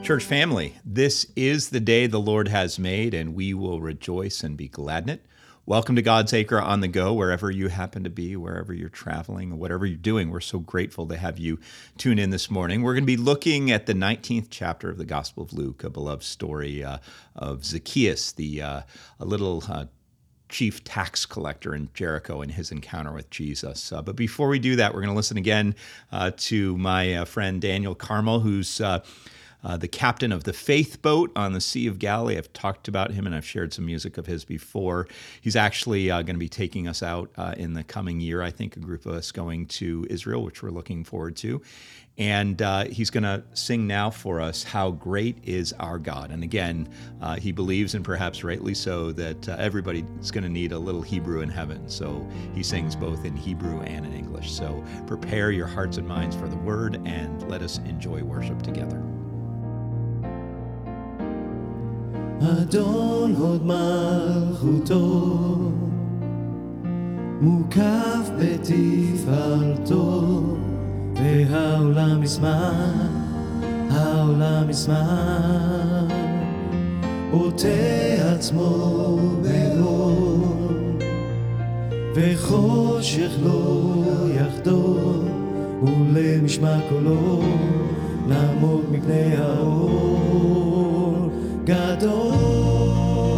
Church 0.04 0.24
family, 0.24 0.74
this 0.84 1.26
is 1.34 1.70
the 1.70 1.80
day 1.80 2.06
the 2.06 2.20
Lord 2.20 2.48
has 2.48 2.78
made, 2.78 3.14
and 3.14 3.34
we 3.34 3.54
will 3.54 3.80
rejoice 3.80 4.42
and 4.42 4.54
be 4.54 4.68
glad 4.68 5.04
in 5.04 5.08
it. 5.08 5.24
Welcome 5.64 5.96
to 5.96 6.02
God's 6.02 6.34
Acre 6.34 6.60
on 6.60 6.82
the 6.82 6.88
go, 6.88 7.14
wherever 7.14 7.50
you 7.50 7.68
happen 7.68 8.04
to 8.04 8.10
be, 8.10 8.36
wherever 8.36 8.74
you're 8.74 8.90
traveling, 8.90 9.58
whatever 9.58 9.86
you're 9.86 9.96
doing. 9.96 10.28
We're 10.28 10.40
so 10.40 10.58
grateful 10.58 11.06
to 11.06 11.16
have 11.16 11.38
you 11.38 11.58
tune 11.96 12.18
in 12.18 12.28
this 12.28 12.50
morning. 12.50 12.82
We're 12.82 12.92
going 12.92 13.04
to 13.04 13.06
be 13.06 13.16
looking 13.16 13.70
at 13.70 13.86
the 13.86 13.94
19th 13.94 14.48
chapter 14.50 14.90
of 14.90 14.98
the 14.98 15.06
Gospel 15.06 15.42
of 15.42 15.54
Luke, 15.54 15.82
a 15.82 15.88
beloved 15.88 16.22
story 16.22 16.84
uh, 16.84 16.98
of 17.34 17.64
Zacchaeus, 17.64 18.32
the 18.32 18.60
uh, 18.60 18.82
a 19.18 19.24
little 19.24 19.64
uh, 19.66 19.86
chief 20.50 20.84
tax 20.84 21.24
collector 21.24 21.74
in 21.74 21.88
Jericho 21.94 22.42
and 22.42 22.52
his 22.52 22.70
encounter 22.70 23.12
with 23.12 23.30
Jesus. 23.30 23.90
Uh, 23.90 24.02
but 24.02 24.16
before 24.16 24.48
we 24.48 24.58
do 24.58 24.76
that, 24.76 24.92
we're 24.92 25.00
going 25.00 25.14
to 25.14 25.16
listen 25.16 25.38
again 25.38 25.74
uh, 26.12 26.30
to 26.36 26.76
my 26.76 27.14
uh, 27.14 27.24
friend 27.24 27.62
Daniel 27.62 27.94
Carmel, 27.94 28.40
who's 28.40 28.82
uh, 29.64 29.76
the 29.76 29.88
captain 29.88 30.30
of 30.32 30.44
the 30.44 30.52
Faith 30.52 31.00
Boat 31.02 31.32
on 31.34 31.52
the 31.52 31.60
Sea 31.60 31.86
of 31.86 31.98
Galilee. 31.98 32.36
I've 32.36 32.52
talked 32.52 32.88
about 32.88 33.12
him 33.12 33.26
and 33.26 33.34
I've 33.34 33.46
shared 33.46 33.72
some 33.72 33.86
music 33.86 34.18
of 34.18 34.26
his 34.26 34.44
before. 34.44 35.08
He's 35.40 35.56
actually 35.56 36.10
uh, 36.10 36.22
going 36.22 36.36
to 36.36 36.40
be 36.40 36.48
taking 36.48 36.86
us 36.86 37.02
out 37.02 37.30
uh, 37.36 37.54
in 37.56 37.74
the 37.74 37.84
coming 37.84 38.20
year, 38.20 38.42
I 38.42 38.50
think, 38.50 38.76
a 38.76 38.80
group 38.80 39.06
of 39.06 39.14
us 39.14 39.32
going 39.32 39.66
to 39.66 40.06
Israel, 40.10 40.42
which 40.42 40.62
we're 40.62 40.70
looking 40.70 41.04
forward 41.04 41.36
to. 41.36 41.62
And 42.16 42.62
uh, 42.62 42.84
he's 42.84 43.10
going 43.10 43.24
to 43.24 43.42
sing 43.54 43.86
now 43.88 44.08
for 44.08 44.40
us, 44.40 44.62
How 44.62 44.92
Great 44.92 45.38
is 45.42 45.72
Our 45.74 45.98
God. 45.98 46.30
And 46.30 46.44
again, 46.44 46.88
uh, 47.20 47.36
he 47.36 47.50
believes, 47.50 47.94
and 47.94 48.04
perhaps 48.04 48.44
rightly 48.44 48.74
so, 48.74 49.10
that 49.12 49.48
uh, 49.48 49.56
everybody 49.58 50.04
is 50.20 50.30
going 50.30 50.44
to 50.44 50.50
need 50.50 50.70
a 50.70 50.78
little 50.78 51.02
Hebrew 51.02 51.40
in 51.40 51.48
heaven. 51.48 51.88
So 51.88 52.24
he 52.54 52.62
sings 52.62 52.94
both 52.94 53.24
in 53.24 53.36
Hebrew 53.36 53.80
and 53.80 54.06
in 54.06 54.12
English. 54.12 54.52
So 54.52 54.84
prepare 55.08 55.50
your 55.50 55.66
hearts 55.66 55.96
and 55.96 56.06
minds 56.06 56.36
for 56.36 56.46
the 56.46 56.56
word 56.56 57.00
and 57.04 57.48
let 57.50 57.62
us 57.62 57.78
enjoy 57.78 58.22
worship 58.22 58.62
together. 58.62 59.13
אדון 62.40 63.34
הוד 63.38 63.66
מלכותו, 63.66 65.56
מוקף 67.40 68.30
בתפארתו, 68.38 70.22
והעולם 71.14 72.22
ישמח, 72.22 73.08
העולם 73.90 74.70
ישמח, 74.70 76.12
עוטה 77.32 77.68
עצמו 78.34 79.18
באור, 79.42 80.62
וחושך 82.14 83.30
לא 83.42 83.94
יחדור, 84.34 85.24
ולמשמע 85.82 86.76
קולו, 86.88 87.42
לעמוד 88.28 88.84
מפני 88.92 89.36
האור. 89.36 90.73
גדול 91.63 93.29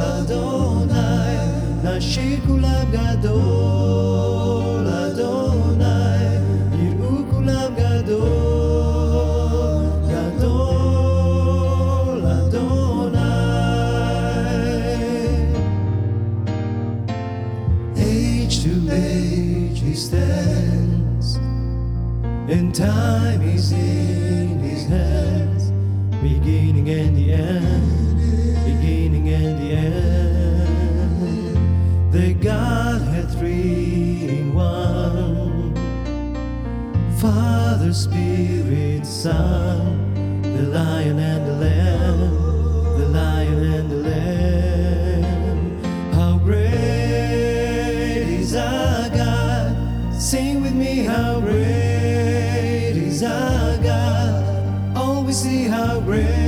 אדוני, 0.00 1.36
נשיר 1.84 2.38
כולם 2.46 2.84
גדול 2.92 4.86
אדוני, 4.88 6.24
יראו 6.72 7.16
כולם 7.30 7.72
גדול, 7.76 9.04
גדול 10.08 11.22
אדוני. 12.26 13.18
Age 17.96 18.56
to 18.64 18.74
age 18.90 19.78
he 19.80 19.94
stands, 20.06 21.28
and 22.54 22.68
time 22.74 23.42
is 23.56 23.66
in 23.72 24.58
his 24.68 24.82
hands 24.94 25.64
beginning 26.21 26.89
and 26.89 27.15
the 27.15 27.31
end, 27.31 28.17
beginning 28.65 29.29
and 29.29 29.59
the 29.61 29.71
end. 29.71 30.69
The 32.11 32.33
Godhead 32.33 33.31
three 33.31 34.27
in 34.39 34.53
one, 34.53 35.73
Father, 37.19 37.93
Spirit, 37.93 39.05
Son, 39.05 40.41
the 40.41 40.63
Lion 40.63 41.19
and 41.19 41.47
the 41.47 41.53
Lamb, 41.53 42.19
the 42.97 43.07
Lion 43.07 43.63
and 43.63 43.89
the 43.89 43.97
Lamb. 44.09 45.83
How 46.13 46.37
great 46.37 46.67
is 48.41 48.55
our 48.55 49.09
God! 49.09 49.77
Sing 50.21 50.61
with 50.61 50.73
me, 50.73 51.05
how 51.05 51.39
great 51.39 52.97
is 52.97 53.23
our 53.23 53.68
see 55.39 55.63
how 55.63 56.01
great, 56.01 56.38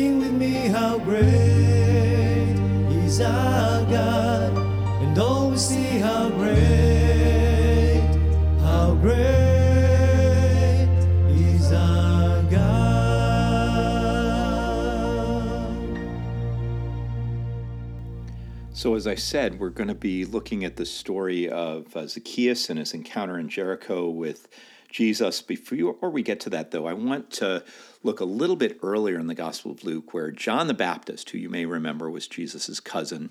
Sing 0.00 0.18
with 0.18 0.32
me, 0.32 0.68
how 0.68 0.98
great 0.98 1.26
is 3.04 3.20
our 3.20 3.84
God? 3.84 4.56
And 5.02 5.18
all 5.18 5.50
we 5.50 5.58
see 5.58 5.98
how 5.98 6.30
great, 6.30 8.00
how 8.62 8.94
great 8.94 9.18
is 11.28 11.70
our 11.70 12.42
God. 12.44 12.80
So, 18.72 18.94
as 18.94 19.06
I 19.06 19.16
said, 19.16 19.60
we're 19.60 19.68
going 19.68 19.88
to 19.88 19.94
be 19.94 20.24
looking 20.24 20.64
at 20.64 20.76
the 20.76 20.86
story 20.86 21.46
of 21.50 21.94
uh, 21.94 22.06
Zacchaeus 22.06 22.70
and 22.70 22.78
his 22.78 22.94
encounter 22.94 23.38
in 23.38 23.50
Jericho 23.50 24.08
with 24.08 24.48
Jesus. 24.90 25.42
Before 25.42 26.10
we 26.10 26.22
get 26.22 26.40
to 26.40 26.50
that, 26.50 26.70
though, 26.70 26.86
I 26.86 26.92
want 26.92 27.30
to 27.32 27.64
look 28.02 28.20
a 28.20 28.24
little 28.24 28.56
bit 28.56 28.78
earlier 28.82 29.18
in 29.18 29.26
the 29.26 29.34
Gospel 29.34 29.70
of 29.70 29.84
Luke, 29.84 30.12
where 30.12 30.30
John 30.30 30.66
the 30.66 30.74
Baptist, 30.74 31.30
who 31.30 31.38
you 31.38 31.48
may 31.48 31.66
remember 31.66 32.10
was 32.10 32.26
Jesus' 32.26 32.80
cousin, 32.80 33.30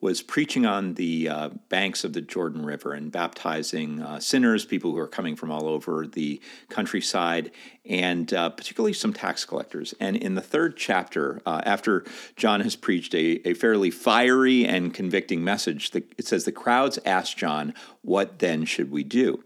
was 0.00 0.20
preaching 0.22 0.66
on 0.66 0.94
the 0.94 1.28
uh, 1.28 1.48
banks 1.70 2.04
of 2.04 2.12
the 2.12 2.20
Jordan 2.20 2.64
River 2.66 2.92
and 2.92 3.10
baptizing 3.10 4.02
uh, 4.02 4.20
sinners, 4.20 4.66
people 4.66 4.92
who 4.92 4.98
are 4.98 5.08
coming 5.08 5.36
from 5.36 5.50
all 5.50 5.66
over 5.66 6.06
the 6.06 6.40
countryside, 6.68 7.50
and 7.86 8.32
uh, 8.34 8.50
particularly 8.50 8.92
some 8.92 9.14
tax 9.14 9.46
collectors. 9.46 9.94
And 9.98 10.16
in 10.16 10.34
the 10.34 10.42
third 10.42 10.76
chapter, 10.76 11.40
uh, 11.46 11.62
after 11.64 12.04
John 12.36 12.60
has 12.60 12.76
preached 12.76 13.14
a, 13.14 13.48
a 13.48 13.54
fairly 13.54 13.90
fiery 13.90 14.66
and 14.66 14.92
convicting 14.92 15.42
message, 15.42 15.92
the, 15.92 16.04
it 16.18 16.26
says, 16.26 16.44
The 16.44 16.52
crowds 16.52 16.98
asked 17.06 17.38
John, 17.38 17.72
What 18.02 18.38
then 18.38 18.66
should 18.66 18.90
we 18.90 19.02
do? 19.02 19.42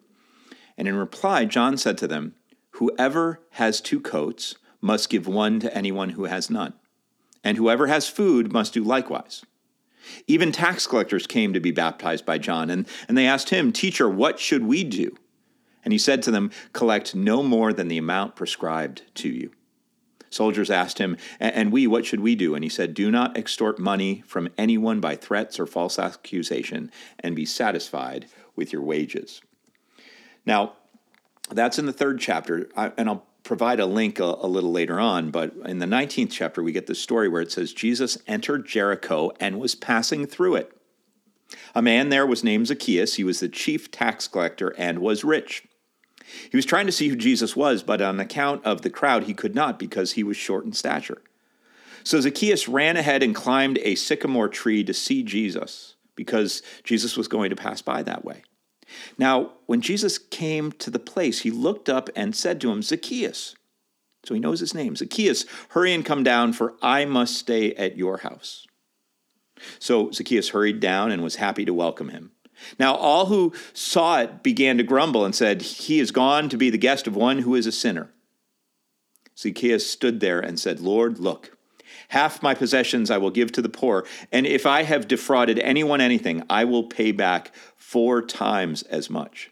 And 0.81 0.88
in 0.88 0.97
reply, 0.97 1.44
John 1.44 1.77
said 1.77 1.99
to 1.99 2.09
them, 2.09 2.35
Whoever 2.71 3.43
has 3.50 3.82
two 3.82 4.00
coats 4.00 4.55
must 4.81 5.11
give 5.11 5.29
one 5.29 5.61
to 5.61 5.77
anyone 5.77 6.09
who 6.11 6.25
has 6.25 6.49
none, 6.49 6.73
and 7.44 7.59
whoever 7.59 7.88
has 7.88 8.09
food 8.09 8.50
must 8.50 8.73
do 8.73 8.82
likewise. 8.82 9.44
Even 10.27 10.53
tax 10.53 10.87
collectors 10.87 11.27
came 11.27 11.53
to 11.53 11.61
be 11.61 11.71
baptized 11.71 12.25
by 12.25 12.38
John, 12.38 12.71
and, 12.71 12.88
and 13.06 13.19
they 13.19 13.27
asked 13.27 13.50
him, 13.50 13.73
Teacher, 13.73 14.09
what 14.09 14.41
should 14.41 14.65
we 14.65 14.82
do? 14.82 15.15
And 15.85 15.93
he 15.93 15.99
said 15.99 16.23
to 16.23 16.31
them, 16.31 16.50
Collect 16.73 17.15
no 17.15 17.43
more 17.43 17.75
than 17.75 17.88
the 17.88 17.99
amount 17.99 18.35
prescribed 18.35 19.03
to 19.17 19.29
you. 19.29 19.50
Soldiers 20.31 20.71
asked 20.71 20.97
him, 20.97 21.19
And 21.38 21.73
we, 21.73 21.87
what 21.87 22.06
should 22.06 22.21
we 22.21 22.35
do? 22.35 22.55
And 22.55 22.65
he 22.65 22.71
said, 22.71 22.94
Do 22.94 23.11
not 23.11 23.37
extort 23.37 23.79
money 23.79 24.25
from 24.26 24.49
anyone 24.56 24.99
by 24.99 25.15
threats 25.15 25.61
or 25.61 25.67
false 25.67 25.99
accusation, 25.99 26.91
and 27.19 27.37
be 27.37 27.44
satisfied 27.44 28.29
with 28.56 28.73
your 28.73 28.81
wages. 28.81 29.43
Now, 30.50 30.73
that's 31.52 31.79
in 31.79 31.87
the 31.87 31.93
third 31.93 32.19
chapter, 32.19 32.69
and 32.75 33.08
I'll 33.08 33.25
provide 33.44 33.79
a 33.79 33.87
link 33.87 34.19
a, 34.19 34.25
a, 34.25 34.49
little 34.49 34.73
later 34.73 34.99
on, 34.99 35.31
but 35.31 35.55
in 35.64 35.79
the 35.79 35.87
19th 35.87 36.32
chapter, 36.32 36.61
we 36.61 36.73
get 36.73 36.88
the 36.88 36.94
story 36.97 37.29
where 37.29 37.41
it 37.41 37.52
says 37.52 37.73
Jesus 37.73 38.19
entered 38.26 38.67
Jericho 38.67 39.31
and 39.38 39.61
was 39.61 39.76
passing 39.76 40.26
through 40.26 40.56
it. 40.56 40.76
A 41.73 41.81
man 41.81 42.08
there 42.08 42.26
was 42.26 42.43
named 42.43 42.67
Zacchaeus. 42.67 43.14
He 43.14 43.23
was 43.23 43.38
the 43.38 43.49
chief 43.49 43.93
tax 43.93 44.26
collector 44.26 44.75
and 44.76 44.99
was 44.99 45.23
rich. 45.23 45.69
He 46.50 46.56
was 46.56 46.67
trying 46.67 46.87
to 46.87 46.93
see 46.93 47.06
who 47.06 47.14
Jesus 47.14 47.55
was, 47.55 47.85
but 47.85 48.02
on 48.02 48.19
account 48.19 48.64
of 48.64 48.82
the 48.82 48.91
crowd, 48.91 49.25
he 49.25 49.35
could 49.35 49.55
not 49.55 49.79
because 49.79 50.12
he 50.12 50.25
was 50.25 50.37
short 50.37 50.64
in 50.64 50.73
stature. 50.73 51.23
So 52.02 52.20
Zacchaeus 52.20 52.67
ran 52.67 52.97
ahead 52.97 53.23
and 53.23 53.37
climbed 53.37 53.79
a 53.85 53.94
sycamore 53.94 54.49
tree 54.49 54.82
to 54.82 54.94
see 54.94 55.23
Jesus 55.23 55.94
because 56.17 56.61
Jesus 56.82 57.17
was 57.17 57.29
going 57.29 57.50
to 57.50 57.56
pass 57.56 57.82
by 57.82 58.02
that 58.02 58.25
way. 58.25 58.43
Now, 59.19 59.53
when 59.67 59.81
Jesus 59.81 60.19
came 60.19 60.73
to 60.73 60.91
the 60.91 60.99
place, 60.99 61.41
he 61.41 61.51
looked 61.51 61.89
up 61.89 62.09
and 62.17 62.35
said 62.35 62.61
to 62.61 62.71
him, 62.71 62.83
Zacchaeus. 62.83 63.55
So 64.25 64.35
he 64.35 64.41
knows 64.41 64.61
his 64.61 64.75
name. 64.75 64.97
Zacchaeus, 64.97 65.45
hurry 65.71 65.95
and 65.95 66.05
come 66.05 66.23
down, 66.23 66.53
for 66.53 66.75
I 66.83 67.05
must 67.05 67.37
stay 67.37 67.75
at 67.75 67.97
your 67.97 68.19
house. 68.19 68.67
So 69.79 70.11
Zacchaeus 70.11 70.51
hurried 70.51 70.81
down 70.81 71.11
and 71.11 71.23
was 71.23 71.37
happy 71.37 71.65
to 71.65 71.75
welcome 71.75 72.09
him. 72.09 72.33
Now, 72.79 72.95
all 72.95 73.27
who 73.27 73.55
saw 73.73 74.21
it 74.21 74.43
began 74.43 74.77
to 74.77 74.83
grumble 74.83 75.25
and 75.25 75.35
said, 75.35 75.63
He 75.63 75.99
is 75.99 76.11
gone 76.11 76.49
to 76.51 76.59
be 76.59 76.69
the 76.71 76.79
guest 76.79 77.07
of 77.07 77.17
one 77.17 77.41
who 77.41 77.55
is 77.55 77.67
a 77.67 77.73
sinner. 77.73 78.11
Zacchaeus 79.39 79.89
stood 79.89 80.21
there 80.21 80.41
and 80.41 80.61
said, 80.61 80.81
Lord, 80.81 81.19
look, 81.19 81.57
half 82.11 82.43
my 82.43 82.55
possessions 82.55 83.11
I 83.11 83.19
will 83.19 83.31
give 83.31 83.51
to 83.53 83.62
the 83.62 83.69
poor, 83.69 84.07
and 84.31 84.47
if 84.47 84.67
I 84.67 84.83
have 84.83 85.09
defrauded 85.09 85.59
anyone 85.59 86.01
anything, 86.01 86.45
I 86.49 86.65
will 86.65 86.85
pay 86.85 87.12
back 87.12 87.53
four 87.77 88.23
times 88.23 88.83
as 88.85 89.11
much. 89.11 89.51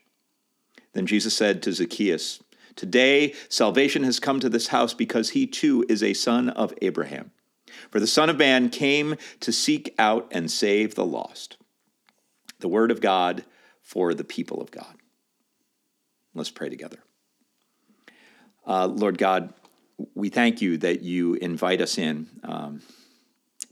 Then 0.93 1.07
Jesus 1.07 1.35
said 1.35 1.63
to 1.63 1.73
Zacchaeus, 1.73 2.41
Today 2.77 3.35
salvation 3.49 4.05
has 4.05 4.21
come 4.21 4.39
to 4.41 4.49
this 4.49 4.69
house 4.69 4.95
because 4.95 5.31
he 5.31 5.47
too 5.47 5.85
is 5.89 6.03
a 6.03 6.15
son 6.15 6.49
of 6.51 6.73
Abraham. 6.81 7.33
For 7.91 8.01
the 8.01 8.07
Son 8.07 8.31
of 8.31 8.39
Man 8.39 8.71
came 8.71 9.17
to 9.41 9.53
seek 9.53 9.95
out 9.99 10.29
and 10.31 10.51
save 10.51 10.95
the 10.95 11.05
lost. 11.05 11.57
The 12.61 12.69
word 12.69 12.91
of 12.91 13.01
God 13.01 13.45
for 13.83 14.15
the 14.15 14.25
people 14.25 14.61
of 14.61 14.71
God. 14.71 14.95
Let's 16.35 16.51
pray 16.51 16.69
together. 16.69 16.99
Uh, 18.67 18.87
Lord 18.87 19.17
God, 19.17 19.55
we 20.15 20.29
thank 20.29 20.63
you 20.63 20.79
that 20.79 21.03
you 21.03 21.35
invite 21.35 21.81
us 21.81 21.99
in. 21.99 22.29
Um, 22.43 22.83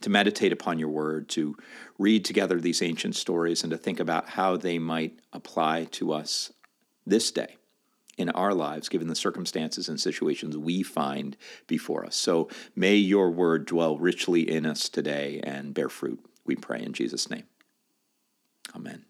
to 0.02 0.10
meditate 0.10 0.52
upon 0.52 0.78
your 0.78 0.90
word, 0.90 1.28
to 1.30 1.56
read 1.98 2.24
together 2.24 2.60
these 2.60 2.82
ancient 2.82 3.16
stories, 3.16 3.62
and 3.62 3.70
to 3.70 3.78
think 3.78 3.98
about 3.98 4.28
how 4.28 4.56
they 4.56 4.78
might 4.78 5.18
apply 5.32 5.84
to 5.84 6.12
us 6.12 6.52
this 7.06 7.30
day 7.30 7.56
in 8.18 8.30
our 8.30 8.54
lives, 8.54 8.88
given 8.88 9.08
the 9.08 9.14
circumstances 9.14 9.88
and 9.88 10.00
situations 10.00 10.56
we 10.56 10.82
find 10.82 11.36
before 11.66 12.04
us. 12.04 12.16
So 12.16 12.48
may 12.74 12.94
your 12.94 13.30
word 13.30 13.66
dwell 13.66 13.98
richly 13.98 14.48
in 14.48 14.64
us 14.64 14.88
today 14.88 15.40
and 15.42 15.74
bear 15.74 15.88
fruit, 15.88 16.24
we 16.44 16.56
pray 16.56 16.82
in 16.82 16.92
Jesus' 16.92 17.28
name. 17.28 17.44
Amen. 18.74 19.04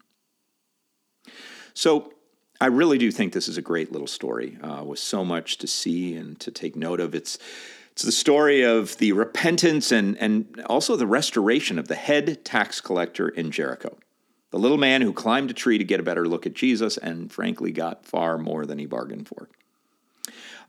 So, 1.73 2.13
I 2.59 2.67
really 2.67 2.97
do 2.97 3.11
think 3.11 3.33
this 3.33 3.47
is 3.47 3.57
a 3.57 3.61
great 3.61 3.91
little 3.91 4.07
story 4.07 4.57
uh, 4.61 4.83
with 4.83 4.99
so 4.99 5.23
much 5.23 5.57
to 5.59 5.67
see 5.67 6.15
and 6.15 6.39
to 6.39 6.51
take 6.51 6.75
note 6.75 6.99
of. 6.99 7.13
It's 7.13 7.37
it's 7.97 8.03
the 8.03 8.11
story 8.11 8.61
of 8.61 8.95
the 8.97 9.11
repentance 9.13 9.91
and, 9.91 10.15
and 10.19 10.63
also 10.67 10.95
the 10.95 11.07
restoration 11.07 11.79
of 11.79 11.87
the 11.87 11.95
head 11.95 12.45
tax 12.45 12.79
collector 12.79 13.27
in 13.27 13.49
Jericho, 13.49 13.97
the 14.51 14.59
little 14.59 14.77
man 14.77 15.01
who 15.01 15.11
climbed 15.11 15.49
a 15.49 15.53
tree 15.55 15.79
to 15.79 15.83
get 15.83 15.99
a 15.99 16.03
better 16.03 16.27
look 16.27 16.45
at 16.45 16.53
Jesus 16.53 16.97
and 16.97 17.31
frankly 17.31 17.71
got 17.71 18.05
far 18.05 18.37
more 18.37 18.67
than 18.67 18.77
he 18.77 18.85
bargained 18.85 19.27
for. 19.27 19.49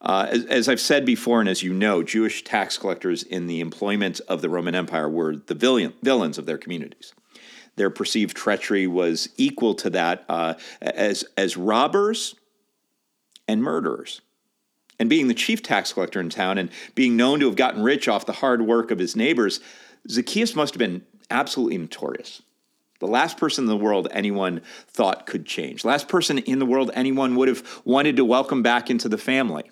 Uh, 0.00 0.26
as, 0.30 0.44
as, 0.46 0.68
I've 0.70 0.80
said 0.80 1.04
before, 1.04 1.40
and 1.40 1.50
as 1.50 1.62
you 1.62 1.74
know, 1.74 2.02
Jewish 2.02 2.44
tax 2.44 2.78
collectors 2.78 3.24
in 3.24 3.46
the 3.46 3.60
employment 3.60 4.22
of 4.26 4.40
the 4.40 4.48
Roman 4.48 4.74
Empire 4.74 5.06
were 5.06 5.36
the 5.36 5.54
villain, 5.54 5.92
villains 6.02 6.38
of 6.38 6.46
their 6.46 6.56
communities. 6.56 7.12
Their 7.78 7.90
perceived 7.90 8.36
treachery 8.36 8.86
was 8.86 9.28
equal 9.36 9.74
to 9.76 9.90
that 9.90 10.24
uh, 10.28 10.54
as, 10.82 11.24
as 11.36 11.56
robbers 11.56 12.34
and 13.46 13.62
murderers 13.62 14.20
and 14.98 15.08
being 15.08 15.28
the 15.28 15.34
chief 15.34 15.62
tax 15.62 15.92
collector 15.92 16.20
in 16.20 16.28
town 16.28 16.58
and 16.58 16.70
being 16.94 17.16
known 17.16 17.40
to 17.40 17.46
have 17.46 17.56
gotten 17.56 17.82
rich 17.82 18.08
off 18.08 18.26
the 18.26 18.32
hard 18.32 18.62
work 18.62 18.90
of 18.90 18.98
his 18.98 19.14
neighbors, 19.14 19.60
Zacchaeus 20.10 20.54
must 20.54 20.74
have 20.74 20.78
been 20.78 21.04
absolutely 21.30 21.78
notorious. 21.78 22.42
The 23.00 23.06
last 23.06 23.38
person 23.38 23.64
in 23.64 23.68
the 23.68 23.76
world 23.76 24.08
anyone 24.10 24.60
thought 24.88 25.26
could 25.26 25.46
change. 25.46 25.84
Last 25.84 26.08
person 26.08 26.38
in 26.38 26.58
the 26.58 26.66
world 26.66 26.90
anyone 26.94 27.36
would 27.36 27.48
have 27.48 27.80
wanted 27.84 28.16
to 28.16 28.24
welcome 28.24 28.62
back 28.62 28.90
into 28.90 29.08
the 29.08 29.18
family. 29.18 29.70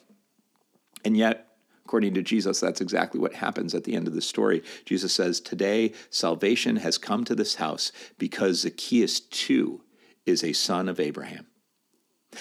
And 1.04 1.16
yet, 1.16 1.46
according 1.87 2.14
to 2.14 2.23
Jesus, 2.23 2.59
that's 2.59 2.81
exactly 2.81 3.21
what 3.21 3.35
happens 3.35 3.73
at 3.73 3.85
the 3.85 3.95
end 3.95 4.09
of 4.09 4.14
the 4.14 4.21
story. 4.21 4.61
Jesus 4.85 5.12
says, 5.12 5.38
Today 5.38 5.93
salvation 6.11 6.75
has 6.75 6.99
come 6.99 7.23
to 7.25 7.35
this 7.37 7.55
house 7.55 7.93
because 8.19 8.62
Zacchaeus 8.62 9.21
too 9.21 9.83
is 10.26 10.43
a 10.43 10.52
son 10.52 10.88
of 10.88 10.99
Abraham. 10.99 11.47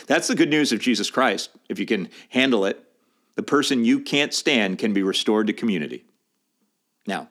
That's 0.07 0.27
the 0.27 0.35
good 0.35 0.49
news 0.49 0.71
of 0.71 0.79
Jesus 0.79 1.11
Christ. 1.11 1.51
If 1.69 1.77
you 1.77 1.85
can 1.85 2.09
handle 2.29 2.65
it, 2.65 2.83
the 3.35 3.43
person 3.43 3.85
you 3.85 3.99
can't 3.99 4.33
stand 4.33 4.79
can 4.79 4.93
be 4.93 5.03
restored 5.03 5.45
to 5.45 5.53
community. 5.53 6.05
Now, 7.05 7.29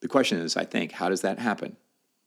the 0.00 0.08
question 0.08 0.38
is, 0.38 0.56
I 0.56 0.64
think, 0.64 0.92
how 0.92 1.10
does 1.10 1.20
that 1.20 1.38
happen? 1.38 1.76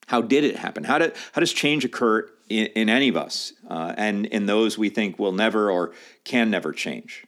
How 0.06 0.22
did 0.22 0.44
it 0.44 0.56
happen? 0.56 0.84
How, 0.84 1.00
did, 1.00 1.16
how 1.32 1.40
does 1.40 1.52
change 1.52 1.84
occur 1.84 2.30
in, 2.48 2.68
in 2.68 2.90
any 2.90 3.10
of 3.10 3.18
us 3.18 3.54
uh, 3.68 3.96
and 3.98 4.28
in 4.28 4.46
those 4.46 4.78
we 4.78 4.90
think 4.90 5.18
will 5.18 5.32
never 5.32 5.72
or 5.72 5.94
can 6.26 6.52
never 6.52 6.74
change? 6.74 7.26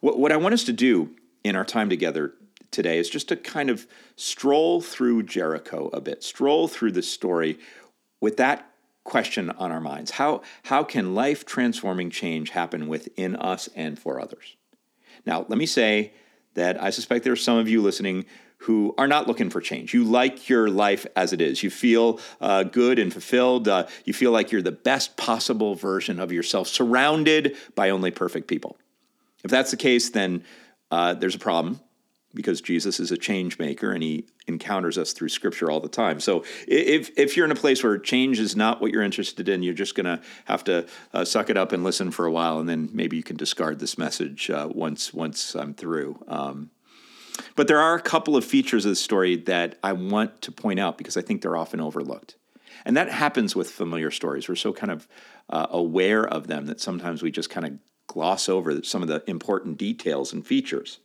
What, 0.00 0.18
what 0.18 0.32
I 0.32 0.36
want 0.36 0.54
us 0.54 0.64
to 0.64 0.72
do 0.72 1.10
in 1.44 1.56
our 1.56 1.64
time 1.64 1.88
together 1.88 2.34
today 2.70 2.98
is 2.98 3.10
just 3.10 3.28
to 3.28 3.36
kind 3.36 3.70
of 3.70 3.86
stroll 4.16 4.80
through 4.80 5.24
Jericho 5.24 5.90
a 5.92 6.00
bit, 6.00 6.22
stroll 6.22 6.68
through 6.68 6.92
the 6.92 7.02
story 7.02 7.58
with 8.20 8.36
that 8.38 8.68
question 9.04 9.50
on 9.50 9.72
our 9.72 9.80
minds. 9.80 10.12
How, 10.12 10.42
how 10.64 10.84
can 10.84 11.14
life 11.14 11.44
transforming 11.44 12.10
change 12.10 12.50
happen 12.50 12.88
within 12.88 13.36
us 13.36 13.68
and 13.74 13.98
for 13.98 14.20
others? 14.20 14.56
Now, 15.26 15.44
let 15.48 15.58
me 15.58 15.66
say 15.66 16.12
that 16.54 16.82
I 16.82 16.90
suspect 16.90 17.24
there 17.24 17.32
are 17.32 17.36
some 17.36 17.58
of 17.58 17.68
you 17.68 17.82
listening 17.82 18.26
who 18.58 18.94
are 18.96 19.08
not 19.08 19.26
looking 19.26 19.50
for 19.50 19.60
change. 19.60 19.92
You 19.92 20.04
like 20.04 20.48
your 20.48 20.70
life 20.70 21.04
as 21.16 21.32
it 21.32 21.40
is. 21.40 21.64
You 21.64 21.70
feel 21.70 22.20
uh, 22.40 22.62
good 22.62 23.00
and 23.00 23.12
fulfilled. 23.12 23.66
Uh, 23.66 23.88
you 24.04 24.12
feel 24.12 24.30
like 24.30 24.52
you're 24.52 24.62
the 24.62 24.70
best 24.70 25.16
possible 25.16 25.74
version 25.74 26.20
of 26.20 26.30
yourself, 26.30 26.68
surrounded 26.68 27.56
by 27.74 27.90
only 27.90 28.12
perfect 28.12 28.46
people. 28.46 28.76
If 29.44 29.50
that's 29.50 29.70
the 29.70 29.76
case, 29.76 30.10
then 30.10 30.44
uh, 30.90 31.14
there's 31.14 31.34
a 31.34 31.38
problem 31.38 31.80
because 32.34 32.60
Jesus 32.60 33.00
is 33.00 33.12
a 33.12 33.16
change 33.16 33.58
maker 33.58 33.92
and 33.92 34.02
he 34.02 34.26
encounters 34.46 34.96
us 34.96 35.12
through 35.12 35.28
scripture 35.28 35.70
all 35.70 35.80
the 35.80 35.88
time. 35.88 36.20
So 36.20 36.44
if, 36.66 37.10
if 37.18 37.36
you're 37.36 37.44
in 37.44 37.52
a 37.52 37.56
place 37.56 37.82
where 37.84 37.98
change 37.98 38.38
is 38.38 38.56
not 38.56 38.80
what 38.80 38.90
you're 38.90 39.02
interested 39.02 39.48
in, 39.48 39.62
you're 39.62 39.74
just 39.74 39.94
going 39.94 40.06
to 40.06 40.20
have 40.46 40.64
to 40.64 40.86
uh, 41.12 41.24
suck 41.24 41.50
it 41.50 41.56
up 41.56 41.72
and 41.72 41.84
listen 41.84 42.10
for 42.10 42.24
a 42.26 42.32
while, 42.32 42.58
and 42.58 42.68
then 42.68 42.88
maybe 42.92 43.16
you 43.16 43.22
can 43.22 43.36
discard 43.36 43.78
this 43.78 43.98
message 43.98 44.50
uh, 44.50 44.68
once 44.72 45.12
once 45.12 45.54
I'm 45.54 45.74
through. 45.74 46.22
Um, 46.28 46.70
But 47.56 47.66
there 47.66 47.78
are 47.78 47.94
a 47.94 48.02
couple 48.02 48.36
of 48.36 48.44
features 48.44 48.84
of 48.84 48.90
the 48.90 48.96
story 48.96 49.36
that 49.36 49.78
I 49.82 49.92
want 49.92 50.42
to 50.42 50.52
point 50.52 50.80
out 50.80 50.98
because 50.98 51.16
I 51.16 51.22
think 51.22 51.42
they're 51.42 51.56
often 51.56 51.80
overlooked. 51.80 52.36
And 52.84 52.96
that 52.96 53.08
happens 53.10 53.54
with 53.54 53.70
familiar 53.70 54.10
stories. 54.10 54.48
We're 54.48 54.56
so 54.56 54.72
kind 54.72 54.90
of 54.90 55.08
uh, 55.48 55.66
aware 55.70 56.26
of 56.26 56.46
them 56.46 56.66
that 56.66 56.80
sometimes 56.80 57.22
we 57.22 57.30
just 57.30 57.50
kind 57.50 57.66
of 57.66 57.72
gloss 58.12 58.48
over 58.48 58.82
some 58.82 59.02
of 59.02 59.08
the 59.08 59.22
important 59.26 59.78
details 59.78 60.32
and 60.32 60.46
features. 60.46 60.98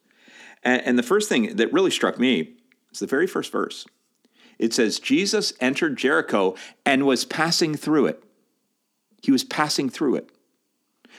And, 0.63 0.81
and 0.81 0.99
the 0.99 1.03
first 1.03 1.29
thing 1.29 1.55
that 1.55 1.71
really 1.71 1.91
struck 1.91 2.19
me 2.19 2.55
is 2.91 2.99
the 2.99 3.07
very 3.07 3.27
first 3.27 3.51
verse. 3.51 3.85
It 4.59 4.73
says, 4.73 4.99
Jesus 4.99 5.53
entered 5.61 5.97
Jericho 5.97 6.55
and 6.85 7.05
was 7.05 7.25
passing 7.25 7.75
through 7.75 8.07
it. 8.07 8.23
He 9.21 9.31
was 9.31 9.43
passing 9.43 9.89
through 9.89 10.15
it. 10.15 10.29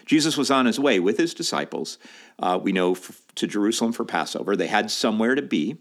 Jesus 0.04 0.36
was 0.36 0.50
on 0.50 0.66
his 0.66 0.78
way 0.78 1.00
with 1.00 1.18
his 1.18 1.34
disciples, 1.34 1.98
uh, 2.38 2.58
we 2.62 2.72
know, 2.72 2.92
f- 2.92 3.22
to 3.36 3.46
Jerusalem 3.46 3.92
for 3.92 4.04
Passover. 4.04 4.56
They 4.56 4.66
had 4.66 4.90
somewhere 4.90 5.34
to 5.34 5.42
be. 5.42 5.78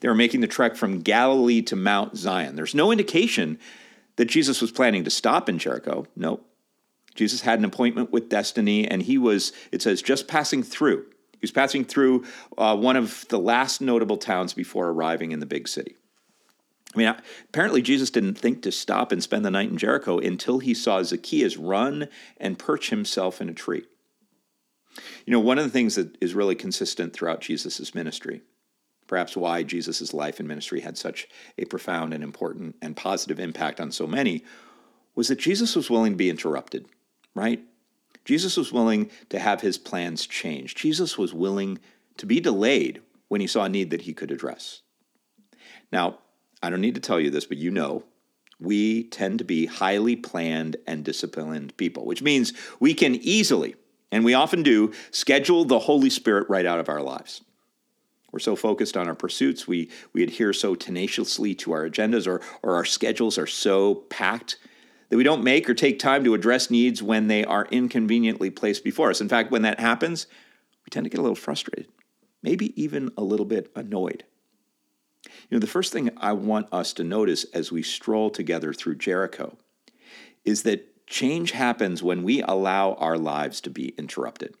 They 0.00 0.08
were 0.08 0.14
making 0.14 0.40
the 0.40 0.46
trek 0.46 0.76
from 0.76 1.00
Galilee 1.00 1.62
to 1.62 1.76
Mount 1.76 2.16
Zion. 2.16 2.56
There's 2.56 2.74
no 2.74 2.90
indication 2.90 3.58
that 4.16 4.26
Jesus 4.26 4.60
was 4.60 4.70
planning 4.70 5.04
to 5.04 5.10
stop 5.10 5.48
in 5.48 5.58
Jericho. 5.58 6.06
No. 6.16 6.40
Jesus 7.14 7.42
had 7.42 7.58
an 7.58 7.64
appointment 7.64 8.10
with 8.12 8.28
destiny, 8.28 8.88
and 8.88 9.02
he 9.02 9.18
was, 9.18 9.52
it 9.70 9.82
says, 9.82 10.02
just 10.02 10.26
passing 10.28 10.62
through. 10.62 11.06
He 11.32 11.38
was 11.42 11.52
passing 11.52 11.84
through 11.84 12.24
uh, 12.58 12.76
one 12.76 12.96
of 12.96 13.26
the 13.28 13.38
last 13.38 13.80
notable 13.80 14.16
towns 14.16 14.52
before 14.54 14.88
arriving 14.88 15.32
in 15.32 15.40
the 15.40 15.46
big 15.46 15.68
city. 15.68 15.96
I 16.94 16.98
mean, 16.98 17.14
apparently 17.48 17.82
Jesus 17.82 18.10
didn't 18.10 18.38
think 18.38 18.62
to 18.62 18.72
stop 18.72 19.10
and 19.10 19.22
spend 19.22 19.44
the 19.44 19.50
night 19.50 19.68
in 19.68 19.76
Jericho 19.76 20.18
until 20.18 20.60
he 20.60 20.74
saw 20.74 21.02
Zacchaeus 21.02 21.56
run 21.56 22.08
and 22.36 22.58
perch 22.58 22.90
himself 22.90 23.40
in 23.40 23.48
a 23.48 23.54
tree. 23.54 23.84
You 25.26 25.32
know, 25.32 25.40
one 25.40 25.58
of 25.58 25.64
the 25.64 25.70
things 25.70 25.96
that 25.96 26.16
is 26.20 26.34
really 26.34 26.54
consistent 26.54 27.12
throughout 27.12 27.40
Jesus' 27.40 27.94
ministry, 27.94 28.42
perhaps 29.08 29.36
why 29.36 29.64
Jesus' 29.64 30.14
life 30.14 30.38
and 30.38 30.46
ministry 30.46 30.80
had 30.80 30.96
such 30.96 31.26
a 31.58 31.64
profound 31.64 32.14
and 32.14 32.22
important 32.22 32.76
and 32.80 32.96
positive 32.96 33.40
impact 33.40 33.80
on 33.80 33.90
so 33.90 34.06
many, 34.06 34.44
was 35.16 35.28
that 35.28 35.38
Jesus 35.38 35.74
was 35.74 35.90
willing 35.90 36.12
to 36.12 36.16
be 36.16 36.30
interrupted, 36.30 36.86
right? 37.34 37.60
Jesus 38.24 38.56
was 38.56 38.72
willing 38.72 39.10
to 39.28 39.38
have 39.38 39.60
his 39.60 39.78
plans 39.78 40.26
changed. 40.26 40.78
Jesus 40.78 41.18
was 41.18 41.34
willing 41.34 41.78
to 42.16 42.26
be 42.26 42.40
delayed 42.40 43.02
when 43.28 43.40
he 43.40 43.46
saw 43.46 43.64
a 43.64 43.68
need 43.68 43.90
that 43.90 44.02
he 44.02 44.14
could 44.14 44.30
address. 44.30 44.82
Now, 45.92 46.18
I 46.62 46.70
don't 46.70 46.80
need 46.80 46.94
to 46.94 47.00
tell 47.00 47.20
you 47.20 47.30
this, 47.30 47.44
but 47.44 47.58
you 47.58 47.70
know, 47.70 48.04
we 48.60 49.04
tend 49.04 49.38
to 49.38 49.44
be 49.44 49.66
highly 49.66 50.16
planned 50.16 50.76
and 50.86 51.04
disciplined 51.04 51.76
people, 51.76 52.06
which 52.06 52.22
means 52.22 52.52
we 52.80 52.94
can 52.94 53.16
easily, 53.16 53.74
and 54.10 54.24
we 54.24 54.34
often 54.34 54.62
do, 54.62 54.92
schedule 55.10 55.64
the 55.64 55.80
Holy 55.80 56.10
Spirit 56.10 56.48
right 56.48 56.64
out 56.64 56.80
of 56.80 56.88
our 56.88 57.02
lives. 57.02 57.42
We're 58.32 58.38
so 58.38 58.56
focused 58.56 58.96
on 58.96 59.08
our 59.08 59.14
pursuits, 59.14 59.68
we, 59.68 59.90
we 60.12 60.22
adhere 60.22 60.52
so 60.52 60.74
tenaciously 60.74 61.54
to 61.56 61.72
our 61.72 61.88
agendas, 61.88 62.26
or, 62.26 62.40
or 62.62 62.74
our 62.76 62.84
schedules 62.84 63.38
are 63.38 63.46
so 63.46 63.94
packed 63.94 64.56
that 65.08 65.16
we 65.16 65.24
don't 65.24 65.44
make 65.44 65.68
or 65.68 65.74
take 65.74 65.98
time 65.98 66.24
to 66.24 66.34
address 66.34 66.70
needs 66.70 67.02
when 67.02 67.28
they 67.28 67.44
are 67.44 67.66
inconveniently 67.70 68.50
placed 68.50 68.84
before 68.84 69.10
us. 69.10 69.20
In 69.20 69.28
fact, 69.28 69.50
when 69.50 69.62
that 69.62 69.80
happens, 69.80 70.26
we 70.84 70.90
tend 70.90 71.04
to 71.04 71.10
get 71.10 71.18
a 71.18 71.22
little 71.22 71.34
frustrated, 71.34 71.88
maybe 72.42 72.80
even 72.80 73.10
a 73.16 73.22
little 73.22 73.46
bit 73.46 73.70
annoyed. 73.74 74.24
You 75.24 75.56
know, 75.56 75.58
the 75.58 75.66
first 75.66 75.92
thing 75.92 76.10
I 76.16 76.32
want 76.32 76.68
us 76.72 76.92
to 76.94 77.04
notice 77.04 77.44
as 77.54 77.72
we 77.72 77.82
stroll 77.82 78.30
together 78.30 78.72
through 78.72 78.96
Jericho 78.96 79.56
is 80.44 80.62
that 80.62 81.06
change 81.06 81.52
happens 81.52 82.02
when 82.02 82.22
we 82.22 82.42
allow 82.42 82.94
our 82.94 83.16
lives 83.16 83.60
to 83.62 83.70
be 83.70 83.88
interrupted. 83.98 84.54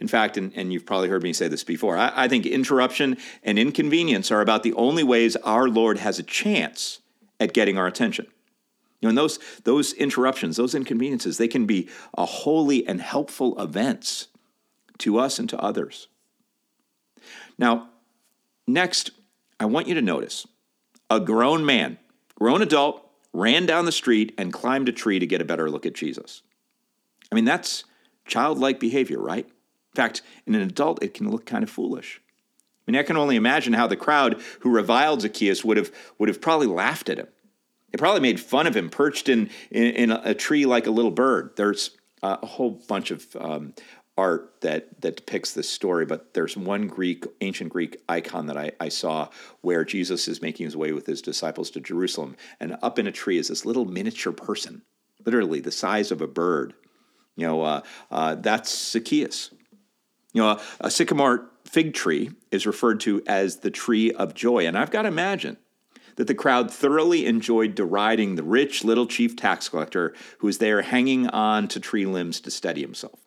In 0.00 0.08
fact, 0.08 0.36
and, 0.36 0.52
and 0.54 0.72
you've 0.72 0.86
probably 0.86 1.08
heard 1.08 1.22
me 1.22 1.32
say 1.32 1.48
this 1.48 1.64
before, 1.64 1.96
I, 1.96 2.12
I 2.14 2.28
think 2.28 2.46
interruption 2.46 3.16
and 3.42 3.58
inconvenience 3.58 4.30
are 4.30 4.40
about 4.40 4.62
the 4.62 4.72
only 4.74 5.02
ways 5.02 5.36
our 5.36 5.68
Lord 5.68 5.98
has 5.98 6.18
a 6.18 6.22
chance 6.22 7.00
at 7.38 7.52
getting 7.52 7.78
our 7.78 7.86
attention. 7.86 8.26
You 9.02 9.06
know, 9.06 9.08
and 9.10 9.18
those, 9.18 9.40
those 9.64 9.92
interruptions, 9.94 10.56
those 10.56 10.76
inconveniences, 10.76 11.36
they 11.36 11.48
can 11.48 11.66
be 11.66 11.88
a 12.16 12.24
holy 12.24 12.86
and 12.86 13.00
helpful 13.00 13.60
events 13.60 14.28
to 14.98 15.18
us 15.18 15.40
and 15.40 15.48
to 15.48 15.58
others. 15.58 16.06
Now, 17.58 17.88
next, 18.66 19.10
I 19.58 19.64
want 19.64 19.88
you 19.88 19.94
to 19.96 20.02
notice 20.02 20.46
a 21.10 21.18
grown 21.18 21.66
man, 21.66 21.98
grown 22.36 22.62
adult, 22.62 23.04
ran 23.32 23.66
down 23.66 23.86
the 23.86 23.92
street 23.92 24.34
and 24.38 24.52
climbed 24.52 24.88
a 24.88 24.92
tree 24.92 25.18
to 25.18 25.26
get 25.26 25.40
a 25.40 25.44
better 25.44 25.68
look 25.68 25.84
at 25.84 25.94
Jesus. 25.94 26.42
I 27.30 27.34
mean, 27.34 27.44
that's 27.44 27.82
childlike 28.24 28.78
behavior, 28.78 29.18
right? 29.18 29.46
In 29.46 29.96
fact, 29.96 30.22
in 30.46 30.54
an 30.54 30.62
adult, 30.62 31.02
it 31.02 31.12
can 31.12 31.30
look 31.30 31.44
kind 31.44 31.64
of 31.64 31.70
foolish. 31.70 32.20
I 32.86 32.90
mean, 32.90 33.00
I 33.00 33.02
can 33.02 33.16
only 33.16 33.36
imagine 33.36 33.72
how 33.72 33.88
the 33.88 33.96
crowd 33.96 34.40
who 34.60 34.70
reviled 34.70 35.22
Zacchaeus 35.22 35.64
would 35.64 35.76
have, 35.76 35.90
would 36.18 36.28
have 36.28 36.40
probably 36.40 36.68
laughed 36.68 37.08
at 37.08 37.18
him. 37.18 37.26
They 37.92 37.98
probably 37.98 38.20
made 38.20 38.40
fun 38.40 38.66
of 38.66 38.74
him, 38.74 38.88
perched 38.88 39.28
in, 39.28 39.50
in, 39.70 39.84
in 39.84 40.10
a 40.10 40.34
tree 40.34 40.64
like 40.64 40.86
a 40.86 40.90
little 40.90 41.10
bird. 41.10 41.52
There's 41.56 41.90
a 42.22 42.44
whole 42.46 42.70
bunch 42.88 43.10
of 43.10 43.26
um, 43.38 43.74
art 44.16 44.54
that 44.60 45.00
that 45.02 45.16
depicts 45.16 45.52
this 45.52 45.68
story, 45.68 46.06
but 46.06 46.32
there's 46.34 46.56
one 46.56 46.86
Greek, 46.86 47.24
ancient 47.40 47.70
Greek 47.70 47.98
icon 48.08 48.46
that 48.46 48.56
I, 48.56 48.72
I 48.80 48.88
saw 48.88 49.28
where 49.60 49.84
Jesus 49.84 50.28
is 50.28 50.40
making 50.40 50.64
his 50.64 50.76
way 50.76 50.92
with 50.92 51.06
his 51.06 51.20
disciples 51.20 51.70
to 51.70 51.80
Jerusalem, 51.80 52.36
and 52.60 52.76
up 52.82 52.98
in 52.98 53.06
a 53.06 53.12
tree 53.12 53.38
is 53.38 53.48
this 53.48 53.66
little 53.66 53.84
miniature 53.84 54.32
person, 54.32 54.82
literally 55.24 55.60
the 55.60 55.70
size 55.70 56.10
of 56.10 56.20
a 56.20 56.26
bird. 56.26 56.74
You 57.36 57.46
know, 57.46 57.62
uh, 57.62 57.80
uh, 58.10 58.34
that's 58.36 58.92
Zacchaeus. 58.92 59.50
You 60.32 60.42
know, 60.42 60.48
a, 60.48 60.60
a 60.80 60.90
sycamore 60.90 61.50
fig 61.66 61.94
tree 61.94 62.30
is 62.50 62.66
referred 62.66 63.00
to 63.00 63.22
as 63.26 63.58
the 63.58 63.70
tree 63.70 64.12
of 64.12 64.34
joy, 64.34 64.66
and 64.66 64.78
I've 64.78 64.90
got 64.90 65.02
to 65.02 65.08
imagine 65.08 65.56
that 66.22 66.28
the 66.28 66.34
crowd 66.36 66.70
thoroughly 66.70 67.26
enjoyed 67.26 67.74
deriding 67.74 68.36
the 68.36 68.44
rich 68.44 68.84
little 68.84 69.08
chief 69.08 69.34
tax 69.34 69.68
collector 69.68 70.14
who 70.38 70.46
was 70.46 70.58
there 70.58 70.82
hanging 70.82 71.26
on 71.26 71.66
to 71.66 71.80
tree 71.80 72.06
limbs 72.06 72.40
to 72.40 72.48
steady 72.48 72.80
himself. 72.80 73.18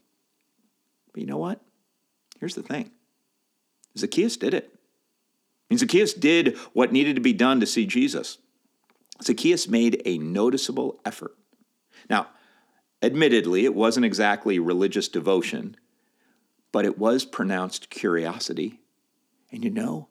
But 1.12 1.20
you 1.20 1.28
know 1.28 1.38
what? 1.38 1.60
Here's 2.40 2.56
the 2.56 2.64
thing 2.64 2.92
Zacchaeus 3.98 4.38
did 4.38 4.54
it. 4.54 4.70
I 4.74 4.80
mean, 5.70 5.78
Zacchaeus 5.78 6.14
did 6.14 6.56
what 6.72 6.94
needed 6.94 7.18
to 7.18 7.22
be 7.22 7.34
done 7.34 7.60
to 7.60 7.66
see 7.66 7.86
Jesus. 7.86 8.38
Zacchaeus 9.22 9.68
made 9.68 10.02
a 10.06 10.18
noticeable 10.18 11.02
effort. 11.04 11.36
Now, 12.10 12.28
admittedly, 13.02 13.66
it 13.66 13.76
wasn't 13.76 14.06
exactly 14.06 14.58
religious 14.58 15.10
devotion, 15.10 15.76
but 16.72 16.86
it 16.86 16.98
was 16.98 17.26
pronounced 17.26 17.90
curiosity. 17.90 18.80
And 19.52 19.66
you 19.66 19.70
know, 19.70 20.08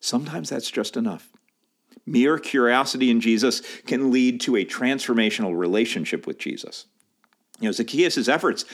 sometimes 0.00 0.48
that's 0.48 0.70
just 0.70 0.96
enough. 0.96 1.28
Mere 2.06 2.38
curiosity 2.38 3.10
in 3.10 3.20
Jesus 3.20 3.62
can 3.86 4.10
lead 4.10 4.40
to 4.42 4.56
a 4.56 4.64
transformational 4.64 5.56
relationship 5.56 6.26
with 6.26 6.38
Jesus. 6.38 6.86
You 7.60 7.68
know, 7.68 7.72
Zacchaeus' 7.72 8.28
efforts 8.28 8.64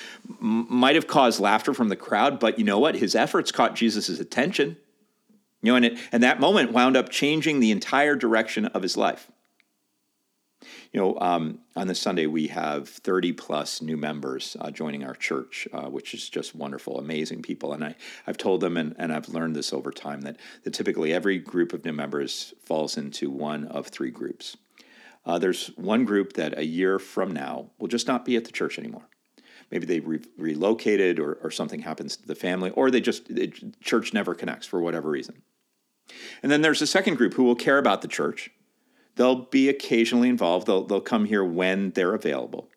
might 0.41 0.95
have 0.95 1.07
caused 1.07 1.41
laughter 1.41 1.75
from 1.75 1.89
the 1.89 1.97
crowd, 1.97 2.41
but 2.41 2.59
you 2.59 2.65
know 2.65 2.79
what? 2.79 2.95
His 2.95 3.15
efforts 3.15 3.53
caught 3.53 3.75
Jesus' 3.75 4.19
attention. 4.19 4.79
You 5.63 5.73
know, 5.73 5.77
and, 5.77 5.85
it, 5.85 5.99
and 6.13 6.23
that 6.23 6.41
moment 6.41 6.73
wound 6.73 6.97
up 6.97 7.11
changing 7.11 7.61
the 7.61 7.71
entire 7.71 8.17
direction 8.17 8.67
of 8.67 8.83
his 8.83 8.97
life. 8.97 9.31
You 10.92 11.00
know, 11.00 11.18
um, 11.21 11.59
on 11.76 11.87
this 11.87 12.00
Sunday, 12.00 12.26
we 12.26 12.47
have 12.47 12.88
30 12.88 13.33
plus 13.33 13.83
new 13.83 13.97
members 13.97 14.57
uh, 14.59 14.71
joining 14.71 15.04
our 15.04 15.14
church, 15.14 15.68
uh, 15.73 15.88
which 15.88 16.14
is 16.14 16.28
just 16.30 16.54
wonderful, 16.54 16.99
amazing 16.99 17.42
people. 17.42 17.75
And 17.75 17.85
I, 17.85 17.95
I've 18.26 18.38
told 18.38 18.62
them, 18.62 18.76
and, 18.78 18.95
and 18.99 19.12
I've 19.12 19.28
learned 19.28 19.54
this 19.54 19.73
over 19.73 19.90
time, 19.90 20.23
that, 20.23 20.38
that 20.64 20.73
typically 20.73 21.12
every 21.12 21.38
group 21.38 21.75
of 21.75 21.85
new 21.85 21.92
members 21.92 22.54
falls 22.64 22.97
into 22.97 23.30
one 23.30 23.66
of 23.66 23.88
three 23.88 24.11
groups. 24.11 24.57
Uh, 25.26 25.38
there's 25.38 25.66
one 25.76 26.07
group 26.07 26.33
that 26.35 26.57
a 26.57 26.64
year 26.64 26.99
from 26.99 27.33
now 27.33 27.71
will 27.78 27.88
just 27.88 28.09
not 28.09 28.25
be 28.25 28.37
at 28.37 28.47
the 28.47 28.52
church 28.52 28.78
anymore. 28.78 29.07
Maybe 29.71 29.85
they 29.85 30.00
re- 30.00 30.25
relocated 30.38 31.18
or, 31.18 31.35
or 31.42 31.50
something 31.50 31.80
happens 31.80 32.16
to 32.16 32.26
the 32.26 32.35
family, 32.35 32.71
or 32.71 32.90
they 32.90 33.02
just, 33.02 33.28
the 33.35 33.52
church 33.83 34.14
never 34.14 34.35
connects 34.35 34.66
for 34.66 34.80
whatever 34.80 35.11
reason. 35.11 35.42
And 36.42 36.50
then 36.50 36.62
there's 36.62 36.80
a 36.80 36.87
second 36.87 37.16
group 37.16 37.35
who 37.35 37.45
will 37.45 37.54
care 37.54 37.76
about 37.76 38.00
the 38.00 38.09
church. 38.09 38.50
They'll 39.19 39.47
be 39.47 39.69
occasionally 39.69 40.29
involved, 40.29 40.69
they'll, 40.69 40.85
they'll 40.85 41.01
come 41.01 41.25
here 41.25 41.45
when 41.45 41.91
they're 41.91 42.15
available. 42.15 42.69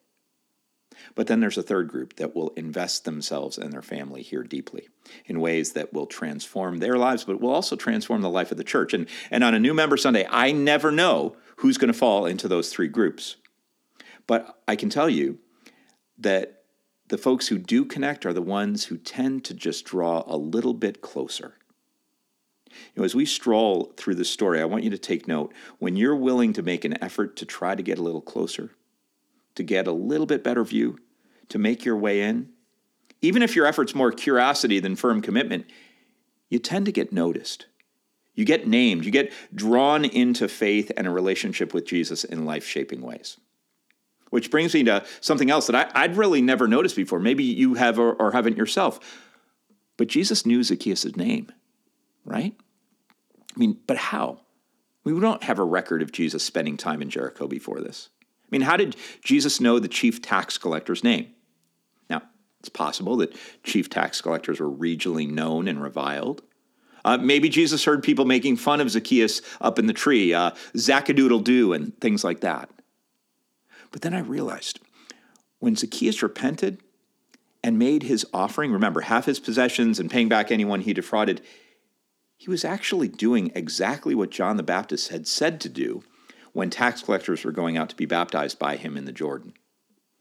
But 1.13 1.27
then 1.27 1.39
there's 1.39 1.60
a 1.60 1.62
third 1.62 1.88
group 1.88 2.15
that 2.15 2.36
will 2.36 2.50
invest 2.57 3.05
themselves 3.05 3.60
and 3.60 3.71
their 3.71 3.83
family 3.83 4.24
here 4.24 4.41
deeply 4.41 4.88
in 5.27 5.39
ways 5.39 5.74
that 5.74 5.93
will 5.93 6.07
transform 6.07 6.79
their 6.79 6.98
lives, 6.98 7.25
but 7.25 7.39
will 7.39 7.53
also 7.53 7.75
transform 7.75 8.21
the 8.21 8.29
life 8.29 8.50
of 8.50 8.57
the 8.57 8.63
church. 8.63 8.91
And, 8.91 9.07
and 9.29 9.43
on 9.43 9.53
a 9.53 9.60
new 9.60 9.75
member 9.75 9.98
Sunday, 9.98 10.25
I 10.31 10.51
never 10.51 10.91
know 10.91 11.36
who's 11.57 11.77
going 11.77 11.93
to 11.93 11.98
fall 11.98 12.25
into 12.25 12.48
those 12.48 12.69
three 12.69 12.88
groups. 12.88 13.36
But 14.25 14.63
I 14.67 14.75
can 14.75 14.89
tell 14.89 15.12
you 15.12 15.38
that 16.17 16.63
the 17.10 17.19
folks 17.19 17.50
who 17.50 17.60
do 17.60 17.86
connect 17.86 18.25
are 18.25 18.33
the 18.33 18.41
ones 18.41 18.86
who 18.86 18.98
tend 18.98 19.45
to 19.45 19.53
just 19.53 19.86
draw 19.86 20.24
a 20.25 20.38
little 20.38 20.74
bit 20.74 21.01
closer. 21.01 21.60
You 22.95 23.01
know, 23.01 23.05
as 23.05 23.15
we 23.15 23.25
stroll 23.25 23.93
through 23.97 24.15
this 24.15 24.29
story, 24.29 24.61
I 24.61 24.65
want 24.65 24.83
you 24.83 24.89
to 24.89 24.97
take 24.97 25.27
note 25.27 25.53
when 25.79 25.95
you're 25.95 26.15
willing 26.15 26.53
to 26.53 26.63
make 26.63 26.85
an 26.85 27.01
effort 27.03 27.35
to 27.37 27.45
try 27.45 27.75
to 27.75 27.83
get 27.83 27.99
a 27.99 28.03
little 28.03 28.21
closer, 28.21 28.71
to 29.55 29.63
get 29.63 29.87
a 29.87 29.91
little 29.91 30.25
bit 30.25 30.43
better 30.43 30.63
view, 30.63 30.97
to 31.49 31.59
make 31.59 31.85
your 31.85 31.97
way 31.97 32.21
in, 32.21 32.49
even 33.21 33.43
if 33.43 33.55
your 33.55 33.65
effort's 33.65 33.93
more 33.93 34.11
curiosity 34.11 34.79
than 34.79 34.95
firm 34.95 35.21
commitment, 35.21 35.65
you 36.49 36.59
tend 36.59 36.85
to 36.85 36.91
get 36.91 37.13
noticed. 37.13 37.67
You 38.33 38.45
get 38.45 38.67
named, 38.67 39.05
you 39.05 39.11
get 39.11 39.31
drawn 39.53 40.05
into 40.05 40.47
faith 40.47 40.91
and 40.95 41.05
a 41.05 41.11
relationship 41.11 41.73
with 41.73 41.85
Jesus 41.85 42.23
in 42.23 42.45
life 42.45 42.65
shaping 42.65 43.01
ways. 43.01 43.37
Which 44.29 44.49
brings 44.49 44.73
me 44.73 44.83
to 44.85 45.05
something 45.19 45.51
else 45.51 45.67
that 45.67 45.91
I, 45.95 46.07
would 46.07 46.15
really 46.15 46.41
never 46.41 46.67
noticed 46.67 46.95
before. 46.95 47.19
Maybe 47.19 47.43
you 47.43 47.73
have 47.73 47.99
or, 47.99 48.13
or 48.13 48.31
haven't 48.31 48.57
yourself. 48.57 48.99
But 49.97 50.07
Jesus 50.07 50.45
knew 50.45 50.63
Zacchaeus' 50.63 51.15
name, 51.17 51.51
right? 52.25 52.55
I 53.55 53.59
mean, 53.59 53.77
but 53.87 53.97
how? 53.97 54.41
We 55.03 55.19
don't 55.19 55.43
have 55.43 55.59
a 55.59 55.63
record 55.63 56.01
of 56.01 56.11
Jesus 56.11 56.43
spending 56.43 56.77
time 56.77 57.01
in 57.01 57.09
Jericho 57.09 57.47
before 57.47 57.81
this. 57.81 58.09
I 58.21 58.47
mean, 58.51 58.61
how 58.61 58.77
did 58.77 58.95
Jesus 59.23 59.59
know 59.59 59.79
the 59.79 59.87
chief 59.87 60.21
tax 60.21 60.57
collector's 60.57 61.03
name? 61.03 61.27
Now, 62.09 62.21
it's 62.59 62.69
possible 62.69 63.17
that 63.17 63.35
chief 63.63 63.89
tax 63.89 64.21
collectors 64.21 64.59
were 64.59 64.69
regionally 64.69 65.29
known 65.29 65.67
and 65.67 65.81
reviled. 65.81 66.43
Uh, 67.03 67.17
maybe 67.17 67.49
Jesus 67.49 67.85
heard 67.85 68.03
people 68.03 68.25
making 68.25 68.57
fun 68.57 68.79
of 68.79 68.91
Zacchaeus 68.91 69.41
up 69.59 69.79
in 69.79 69.87
the 69.87 69.93
tree, 69.93 70.33
uh, 70.33 70.51
Zackadoodle 70.75 71.43
Doo, 71.43 71.73
and 71.73 71.99
things 71.99 72.23
like 72.23 72.41
that. 72.41 72.69
But 73.91 74.01
then 74.01 74.13
I 74.13 74.19
realized 74.19 74.79
when 75.59 75.75
Zacchaeus 75.75 76.21
repented 76.21 76.79
and 77.63 77.79
made 77.79 78.03
his 78.03 78.25
offering, 78.33 78.71
remember, 78.71 79.01
half 79.01 79.25
his 79.25 79.39
possessions 79.39 79.99
and 79.99 80.09
paying 80.09 80.29
back 80.29 80.51
anyone 80.51 80.81
he 80.81 80.93
defrauded, 80.93 81.41
he 82.41 82.50
was 82.50 82.65
actually 82.65 83.07
doing 83.07 83.51
exactly 83.53 84.15
what 84.15 84.31
John 84.31 84.57
the 84.57 84.63
Baptist 84.63 85.10
had 85.10 85.27
said 85.27 85.62
to 85.62 85.69
do 85.69 86.01
when 86.53 86.71
tax 86.71 87.03
collectors 87.03 87.45
were 87.45 87.51
going 87.51 87.77
out 87.77 87.89
to 87.89 87.95
be 87.95 88.07
baptized 88.07 88.57
by 88.57 88.77
him 88.77 88.98
in 88.98 89.05
the 89.05 89.12
Jordan. 89.12 89.53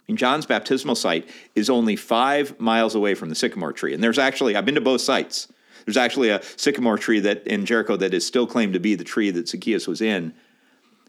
And 0.07 0.19
John's 0.19 0.45
baptismal 0.45 0.97
site 0.97 1.31
is 1.55 1.71
only 1.71 1.97
five 1.97 2.61
miles 2.61 2.95
away 2.95 3.15
from 3.15 3.31
the 3.31 3.35
sycamore 3.35 3.73
tree. 3.73 3.95
And 3.95 4.05
there's 4.05 4.19
actually, 4.19 4.55
I've 4.55 4.67
been 4.67 4.75
to 4.75 4.83
both 4.83 5.00
sites. 5.00 5.49
There's 5.87 5.97
actually 5.97 6.29
a 6.29 6.43
sycamore 6.57 6.99
tree 6.99 7.21
that 7.21 7.47
in 7.47 7.65
Jericho 7.65 7.97
that 7.97 8.12
is 8.12 8.27
still 8.27 8.47
claimed 8.47 8.75
to 8.75 8.81
be 8.81 8.95
the 8.95 9.03
tree 9.03 9.31
that 9.31 9.49
Zacchaeus 9.49 9.89
was 9.89 10.03
in. 10.03 10.35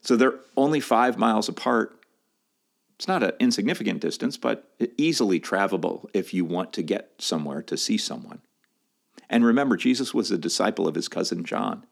So 0.03 0.15
they're 0.15 0.39
only 0.56 0.80
five 0.80 1.18
miles 1.18 1.50
apart. 1.50 1.94
It's 2.96 3.10
not 3.10 3.22
an 3.22 3.34
insignificant 3.38 4.00
distance, 4.00 4.38
but 4.38 4.72
easily 4.98 5.41
travelable 5.41 6.10
if 6.13 6.34
you 6.34 6.46
want 6.46 6.72
to 6.72 6.82
get 6.82 7.12
somewhere 7.18 7.62
to 7.63 7.75
see 7.75 7.98
someone. 7.98 8.39
And 9.31 9.45
remember, 9.45 9.77
Jesus 9.77 10.13
was 10.13 10.29
a 10.29 10.38
disciple 10.38 10.88
of 10.88 10.93
his 10.93 11.07
cousin 11.07 11.45
John. 11.45 11.88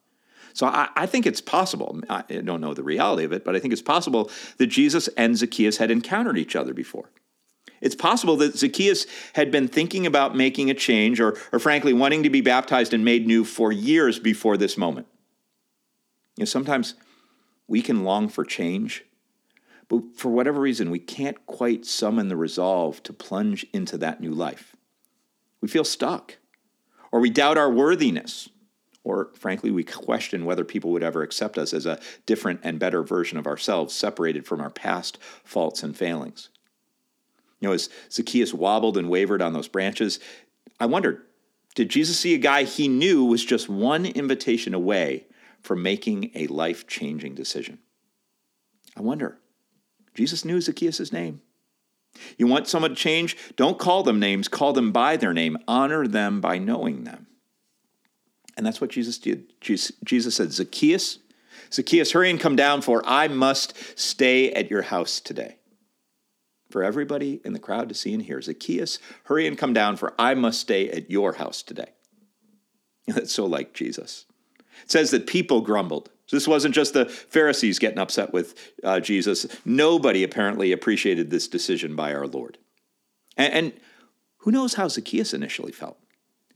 So 0.54 0.68
I, 0.68 0.90
I, 0.96 1.06
think 1.06 1.26
it's 1.26 1.42
possible. 1.42 2.02
I 2.10 2.22
don't 2.22 2.60
know 2.60 2.74
the 2.74 2.84
reality 2.84 3.24
of 3.24 3.32
it, 3.32 3.46
but 3.46 3.56
I 3.56 3.60
think 3.60 3.72
it's 3.72 3.82
possible 3.82 4.30
that 4.58 4.68
Jesus 4.68 5.08
and 5.16 5.38
Zacchaeus 5.38 5.78
had 5.78 5.90
encountered 5.90 6.38
each 6.38 6.56
other 6.56 6.74
before. 6.74 7.10
It's 7.82 7.96
possible 7.96 8.36
that 8.38 8.58
Zacchaeus 8.58 9.06
had 9.34 9.52
been 9.52 9.70
thinking 9.70 10.06
about 10.06 10.36
making 10.36 10.70
a 10.70 10.74
change 10.74 11.22
or, 11.22 11.38
or 11.54 11.60
frankly, 11.60 11.94
wanting 11.94 12.24
to 12.24 12.30
be 12.30 12.42
baptized 12.42 12.94
and 12.94 13.06
made 13.06 13.26
new 13.26 13.46
for 13.46 13.72
years 13.72 14.20
before 14.20 14.58
this 14.58 14.78
moment. 14.78 15.08
You 16.36 16.42
know, 16.42 16.46
sometimes 16.46 16.96
we 17.68 17.82
can 17.82 18.04
long 18.04 18.28
for 18.28 18.44
change, 18.44 19.06
but 19.88 20.02
for 20.16 20.30
whatever 20.30 20.60
reason, 20.60 20.92
we 20.92 21.00
can't 21.00 21.46
quite 21.46 21.86
summon 21.86 22.28
the 22.28 22.36
resolve 22.36 23.02
to 23.04 23.14
plunge 23.14 23.66
into 23.72 23.98
that 24.00 24.20
new 24.20 24.34
life. 24.34 24.76
We 25.62 25.70
feel 25.70 25.86
stuck, 25.86 26.38
or 27.12 27.20
we 27.20 27.30
doubt 27.30 27.58
our 27.58 27.72
worthiness, 27.72 28.50
or 29.04 29.30
frankly, 29.34 29.72
we 29.72 29.84
question 29.84 30.46
whether 30.46 30.64
people 30.64 30.92
would 30.92 31.04
ever 31.04 31.24
accept 31.24 31.58
us 31.58 31.74
as 31.74 31.86
a 31.86 32.00
different 32.26 32.60
and 32.64 32.80
better 32.80 33.04
version 33.04 33.38
of 33.38 33.48
ourselves, 33.48 33.94
separated 33.94 34.46
from 34.46 34.62
our 34.62 34.70
past 34.70 35.18
faults 35.44 35.84
and 35.84 35.98
failings. 35.98 36.50
You 37.60 37.68
know, 37.68 37.74
as 37.74 37.90
Zacchaeus 38.12 38.54
wobbled 38.54 38.98
and 38.98 39.10
wavered 39.10 39.42
on 39.42 39.54
those 39.54 39.68
branches, 39.68 40.20
I 40.80 40.86
wondered 40.86 41.22
did 41.76 41.90
Jesus 41.90 42.20
see 42.20 42.34
a 42.34 42.40
guy 42.40 42.64
he 42.64 42.88
knew 42.88 43.24
was 43.24 43.46
just 43.46 43.70
one 43.70 44.06
invitation 44.06 44.74
away 44.74 45.28
from 45.62 45.84
making 45.84 46.32
a 46.36 46.48
life 46.48 46.88
changing 46.88 47.36
decision? 47.36 47.80
I 48.98 49.02
wonder. 49.02 49.38
Jesus 50.14 50.44
knew 50.44 50.60
Zacchaeus' 50.60 51.14
name. 51.14 51.42
You 52.38 52.48
want 52.48 52.68
someone 52.68 52.92
to 52.92 52.96
change? 52.96 53.38
Don't 53.56 53.80
call 53.80 54.04
them 54.04 54.20
names, 54.20 54.48
call 54.48 54.74
them 54.74 54.92
by 54.92 55.18
their 55.18 55.34
name. 55.34 55.58
Honor 55.68 56.08
them 56.08 56.42
by 56.42 56.58
knowing 56.58 57.04
them. 57.04 57.28
And 58.58 58.66
that's 58.66 58.82
what 58.82 58.90
Jesus 58.90 59.18
did. 59.18 59.54
Jesus 59.62 60.36
said, 60.36 60.52
Zacchaeus, 60.52 61.20
Zacchaeus, 61.72 62.12
hurry 62.12 62.30
and 62.30 62.40
come 62.40 62.56
down, 62.56 62.82
for 62.82 63.02
I 63.06 63.28
must 63.28 63.74
stay 63.98 64.52
at 64.52 64.70
your 64.70 64.82
house 64.82 65.20
today 65.20 65.60
for 66.70 66.84
everybody 66.84 67.42
in 67.44 67.54
the 67.54 67.60
crowd 67.60 67.90
to 67.90 67.96
see 67.96 68.14
and 68.14 68.24
hear 68.24 68.42
Zacchaeus, 68.42 69.00
hurry 69.26 69.48
and 69.48 69.58
come 69.58 69.74
down, 69.74 69.98
for 69.98 70.14
I 70.20 70.36
must 70.36 70.60
stay 70.60 70.90
at 70.90 71.10
your 71.10 71.34
house 71.34 71.64
today. 71.64 71.92
That's 73.08 73.34
so 73.34 73.46
like 73.46 73.74
Jesus. 73.74 74.26
It 74.84 74.92
says 74.92 75.12
that 75.12 75.28
people 75.28 75.62
grumbled. 75.62 76.10
This 76.32 76.48
wasn't 76.48 76.76
just 76.76 76.94
the 76.94 77.06
Pharisees 77.06 77.80
getting 77.80 78.00
upset 78.00 78.34
with 78.34 78.74
uh, 78.84 79.00
Jesus. 79.00 79.48
Nobody 79.66 80.24
apparently 80.24 80.72
appreciated 80.72 81.30
this 81.30 81.48
decision 81.48 81.96
by 81.96 82.14
our 82.14 82.28
Lord. 82.28 82.58
And, 83.36 83.54
and 83.54 83.74
who 84.40 84.52
knows 84.52 84.76
how 84.76 84.88
Zacchaeus 84.88 85.34
initially 85.34 85.72
felt? 85.72 85.98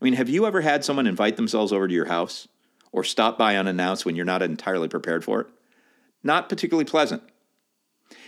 I 0.00 0.04
mean, 0.04 0.14
have 0.14 0.28
you 0.28 0.46
ever 0.46 0.60
had 0.60 0.84
someone 0.84 1.06
invite 1.06 1.36
themselves 1.36 1.72
over 1.72 1.88
to 1.88 1.94
your 1.94 2.06
house 2.06 2.46
or 2.92 3.04
stop 3.04 3.36
by 3.36 3.56
unannounced 3.56 4.06
when 4.06 4.16
you're 4.16 4.24
not 4.24 4.42
entirely 4.42 4.88
prepared 4.88 5.24
for 5.24 5.40
it? 5.40 5.46
Not 6.22 6.48
particularly 6.48 6.84
pleasant. 6.84 7.22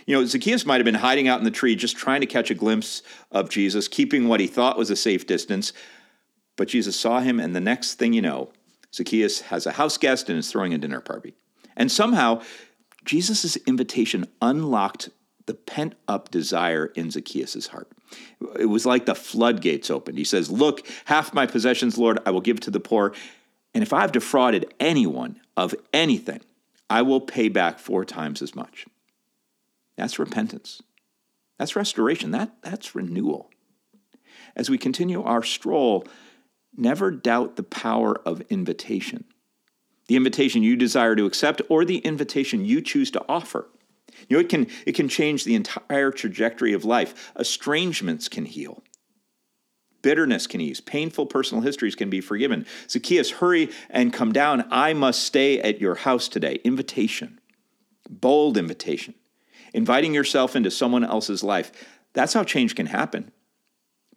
You 0.05 0.15
know, 0.15 0.25
Zacchaeus 0.25 0.65
might 0.65 0.77
have 0.77 0.85
been 0.85 0.95
hiding 0.95 1.27
out 1.27 1.39
in 1.39 1.45
the 1.45 1.51
tree 1.51 1.75
just 1.75 1.97
trying 1.97 2.21
to 2.21 2.27
catch 2.27 2.49
a 2.49 2.55
glimpse 2.55 3.03
of 3.31 3.49
Jesus, 3.49 3.87
keeping 3.87 4.27
what 4.27 4.39
he 4.39 4.47
thought 4.47 4.77
was 4.77 4.89
a 4.89 4.95
safe 4.95 5.25
distance. 5.27 5.73
But 6.55 6.67
Jesus 6.67 6.99
saw 6.99 7.19
him, 7.19 7.39
and 7.39 7.55
the 7.55 7.61
next 7.61 7.95
thing 7.95 8.13
you 8.13 8.21
know, 8.21 8.51
Zacchaeus 8.93 9.41
has 9.41 9.65
a 9.65 9.73
house 9.73 9.97
guest 9.97 10.29
and 10.29 10.39
is 10.39 10.51
throwing 10.51 10.73
a 10.73 10.77
dinner 10.77 11.01
party. 11.01 11.35
And 11.75 11.91
somehow, 11.91 12.41
Jesus' 13.05 13.55
invitation 13.67 14.25
unlocked 14.41 15.09
the 15.45 15.53
pent 15.53 15.95
up 16.07 16.29
desire 16.29 16.87
in 16.87 17.09
Zacchaeus' 17.09 17.67
heart. 17.67 17.89
It 18.59 18.65
was 18.65 18.85
like 18.85 19.05
the 19.05 19.15
floodgates 19.15 19.89
opened. 19.89 20.17
He 20.17 20.23
says, 20.23 20.49
Look, 20.51 20.85
half 21.05 21.33
my 21.33 21.45
possessions, 21.45 21.97
Lord, 21.97 22.19
I 22.25 22.31
will 22.31 22.41
give 22.41 22.59
to 22.61 22.71
the 22.71 22.79
poor. 22.79 23.13
And 23.73 23.83
if 23.83 23.93
I've 23.93 24.11
defrauded 24.11 24.73
anyone 24.79 25.39
of 25.55 25.75
anything, 25.93 26.41
I 26.89 27.01
will 27.01 27.21
pay 27.21 27.49
back 27.49 27.79
four 27.79 28.05
times 28.05 28.41
as 28.41 28.55
much. 28.55 28.85
That's 29.97 30.19
repentance. 30.19 30.81
That's 31.57 31.75
restoration. 31.75 32.31
That, 32.31 32.55
that's 32.61 32.95
renewal. 32.95 33.49
As 34.55 34.69
we 34.69 34.77
continue 34.77 35.23
our 35.23 35.43
stroll, 35.43 36.05
never 36.77 37.11
doubt 37.11 37.55
the 37.55 37.63
power 37.63 38.15
of 38.25 38.41
invitation. 38.49 39.25
The 40.07 40.15
invitation 40.15 40.63
you 40.63 40.75
desire 40.75 41.15
to 41.15 41.25
accept 41.25 41.61
or 41.69 41.83
the 41.83 41.97
invitation 41.99 42.65
you 42.65 42.81
choose 42.81 43.11
to 43.11 43.25
offer. 43.27 43.67
You 44.29 44.37
know, 44.37 44.41
it 44.41 44.49
can, 44.49 44.67
it 44.85 44.93
can 44.93 45.09
change 45.09 45.43
the 45.43 45.55
entire 45.55 46.11
trajectory 46.11 46.73
of 46.73 46.85
life. 46.85 47.31
Estrangements 47.37 48.29
can 48.29 48.45
heal. 48.45 48.83
Bitterness 50.01 50.47
can 50.47 50.61
ease. 50.61 50.79
Painful 50.79 51.25
personal 51.25 51.63
histories 51.63 51.95
can 51.95 52.09
be 52.09 52.21
forgiven. 52.21 52.65
Zacchaeus, 52.89 53.31
hurry 53.31 53.69
and 53.89 54.13
come 54.13 54.31
down. 54.31 54.65
I 54.71 54.93
must 54.93 55.23
stay 55.23 55.59
at 55.59 55.81
your 55.81 55.95
house 55.95 56.29
today. 56.29 56.59
Invitation. 56.63 57.39
Bold 58.09 58.57
invitation 58.57 59.15
inviting 59.73 60.13
yourself 60.13 60.55
into 60.55 60.71
someone 60.71 61.03
else's 61.03 61.43
life. 61.43 61.71
That's 62.13 62.33
how 62.33 62.43
change 62.43 62.75
can 62.75 62.87
happen. 62.87 63.31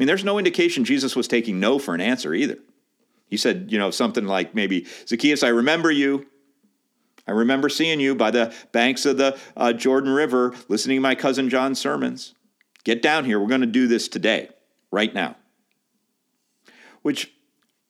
I 0.00 0.02
mean, 0.02 0.06
there's 0.06 0.24
no 0.24 0.38
indication 0.38 0.86
Jesus 0.86 1.14
was 1.14 1.28
taking 1.28 1.60
no 1.60 1.78
for 1.78 1.94
an 1.94 2.00
answer 2.00 2.32
either. 2.32 2.56
He 3.26 3.36
said, 3.36 3.66
you 3.70 3.76
know, 3.78 3.90
something 3.90 4.24
like 4.24 4.54
maybe, 4.54 4.86
Zacchaeus, 5.06 5.42
I 5.42 5.48
remember 5.48 5.90
you. 5.90 6.26
I 7.28 7.32
remember 7.32 7.68
seeing 7.68 8.00
you 8.00 8.14
by 8.14 8.30
the 8.30 8.54
banks 8.72 9.04
of 9.04 9.18
the 9.18 9.38
uh, 9.58 9.74
Jordan 9.74 10.10
River, 10.10 10.54
listening 10.68 10.96
to 10.96 11.02
my 11.02 11.14
cousin 11.14 11.50
John's 11.50 11.78
sermons. 11.78 12.34
Get 12.82 13.02
down 13.02 13.26
here. 13.26 13.38
We're 13.38 13.46
going 13.46 13.60
to 13.60 13.66
do 13.66 13.88
this 13.88 14.08
today, 14.08 14.48
right 14.90 15.12
now. 15.12 15.36
Which 17.02 17.34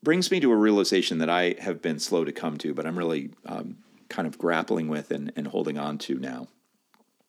brings 0.03 0.33
me 0.33 0.41
to 0.41 0.51
a 0.51 0.57
realization 0.57 1.19
that 1.19 1.31
I 1.31 1.55
have 1.61 1.81
been 1.81 2.01
slow 2.01 2.25
to 2.25 2.33
come 2.33 2.59
to, 2.59 2.75
but 2.75 2.87
I'm 2.87 2.99
really 2.99 3.31
um, 3.47 3.77
kind 4.09 4.27
of 4.27 4.37
grappling 4.37 4.89
with 4.89 5.13
and, 5.13 5.33
and 5.37 5.47
holding 5.47 5.79
on 5.79 5.97
to 5.99 6.19
now. 6.19 6.49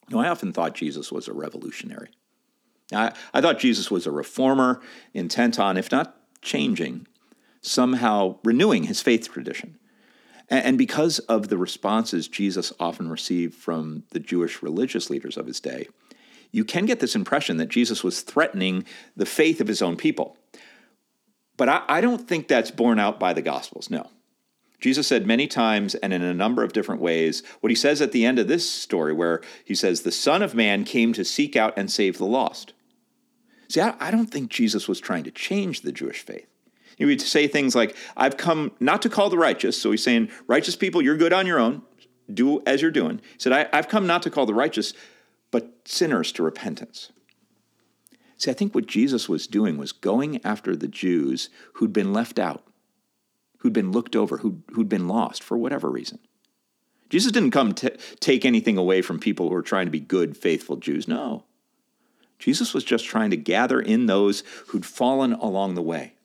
You 0.09 0.15
know, 0.15 0.23
I 0.23 0.27
often 0.27 0.51
thought 0.51 0.73
Jesus 0.73 1.11
was 1.11 1.27
a 1.27 1.33
revolutionary. 1.33 2.09
I, 2.91 3.13
I 3.33 3.41
thought 3.41 3.59
Jesus 3.59 3.89
was 3.89 4.05
a 4.05 4.11
reformer 4.11 4.81
intent 5.13 5.59
on, 5.59 5.77
if 5.77 5.91
not 5.91 6.15
changing, 6.41 7.07
somehow 7.61 8.37
renewing 8.43 8.83
his 8.83 9.01
faith 9.01 9.31
tradition. 9.31 9.77
And, 10.49 10.77
because 10.77 11.19
of 11.19 11.47
the 11.47 11.57
responses 11.57 12.27
Jesus 12.27 12.73
often 12.77 13.09
received 13.09 13.53
from 13.53 14.03
the 14.09 14.19
Jewish 14.19 14.61
religious 14.61 15.09
leaders 15.09 15.37
of 15.37 15.47
his 15.47 15.61
day, 15.61 15.87
you 16.51 16.65
can 16.65 16.85
get 16.85 16.99
this 16.99 17.15
impression 17.15 17.55
that 17.57 17.69
Jesus 17.69 18.03
was 18.03 18.21
threatening 18.21 18.83
the 19.15 19.25
faith 19.25 19.61
of 19.61 19.67
his 19.67 19.81
own 19.81 19.95
people. 19.95 20.35
But 21.55 21.69
I, 21.69 21.83
I 21.87 22.01
don't 22.01 22.27
think 22.27 22.49
that's 22.49 22.71
borne 22.71 22.99
out 22.99 23.17
by 23.17 23.31
the 23.31 23.41
Gospels, 23.41 23.89
no. 23.89 24.09
Jesus 24.81 25.07
said 25.07 25.27
many 25.27 25.47
times 25.47 25.95
and 25.95 26.11
in 26.11 26.23
a 26.23 26.33
number 26.33 26.63
of 26.63 26.73
different 26.73 27.01
ways 27.01 27.43
what 27.61 27.69
he 27.69 27.75
says 27.75 28.01
at 28.01 28.11
the 28.11 28.25
end 28.25 28.39
of 28.39 28.47
this 28.47 28.69
story, 28.69 29.13
where 29.13 29.41
he 29.63 29.75
says, 29.75 30.01
The 30.01 30.11
Son 30.11 30.41
of 30.41 30.55
Man 30.55 30.83
came 30.83 31.13
to 31.13 31.23
seek 31.23 31.55
out 31.55 31.73
and 31.77 31.89
save 31.89 32.17
the 32.17 32.25
lost. 32.25 32.73
See, 33.71 33.79
I, 33.79 33.95
I 34.01 34.11
don't 34.11 34.27
think 34.27 34.51
Jesus 34.51 34.89
was 34.89 34.99
trying 34.99 35.23
to 35.23 35.31
change 35.31 35.79
the 35.79 35.93
Jewish 35.93 36.19
faith. 36.19 36.45
He 36.97 37.05
would 37.05 37.21
say 37.21 37.47
things 37.47 37.73
like, 37.73 37.95
I've 38.17 38.35
come 38.35 38.73
not 38.81 39.01
to 39.03 39.09
call 39.09 39.29
the 39.29 39.37
righteous. 39.37 39.81
So 39.81 39.91
he's 39.91 40.03
saying, 40.03 40.29
righteous 40.45 40.75
people, 40.75 41.01
you're 41.01 41.15
good 41.15 41.31
on 41.31 41.47
your 41.47 41.57
own. 41.57 41.81
Do 42.31 42.61
as 42.67 42.81
you're 42.81 42.91
doing. 42.91 43.19
He 43.19 43.39
said, 43.39 43.69
I've 43.71 43.87
come 43.87 44.05
not 44.05 44.23
to 44.23 44.29
call 44.29 44.45
the 44.45 44.53
righteous, 44.53 44.93
but 45.51 45.71
sinners 45.85 46.33
to 46.33 46.43
repentance. 46.43 47.13
See, 48.35 48.51
I 48.51 48.53
think 48.53 48.75
what 48.75 48.87
Jesus 48.87 49.29
was 49.29 49.47
doing 49.47 49.77
was 49.77 49.93
going 49.93 50.43
after 50.45 50.75
the 50.75 50.89
Jews 50.89 51.49
who'd 51.75 51.93
been 51.93 52.11
left 52.11 52.39
out, 52.39 52.63
who'd 53.59 53.71
been 53.71 53.93
looked 53.93 54.17
over, 54.17 54.39
who'd, 54.39 54.63
who'd 54.73 54.89
been 54.89 55.07
lost 55.07 55.41
for 55.41 55.57
whatever 55.57 55.89
reason. 55.89 56.19
Jesus 57.09 57.31
didn't 57.31 57.51
come 57.51 57.73
to 57.75 57.95
take 58.19 58.43
anything 58.43 58.77
away 58.77 59.01
from 59.01 59.17
people 59.17 59.47
who 59.47 59.53
were 59.53 59.61
trying 59.61 59.85
to 59.85 59.91
be 59.91 60.01
good, 60.01 60.35
faithful 60.35 60.75
Jews. 60.75 61.07
No. 61.07 61.45
Jesus 62.41 62.73
was 62.73 62.83
just 62.83 63.05
trying 63.05 63.29
to 63.29 63.37
gather 63.37 63.79
in 63.79 64.07
those 64.07 64.43
who'd 64.67 64.85
fallen 64.85 65.33
along 65.33 65.75
the 65.75 65.81
way. 65.81 66.15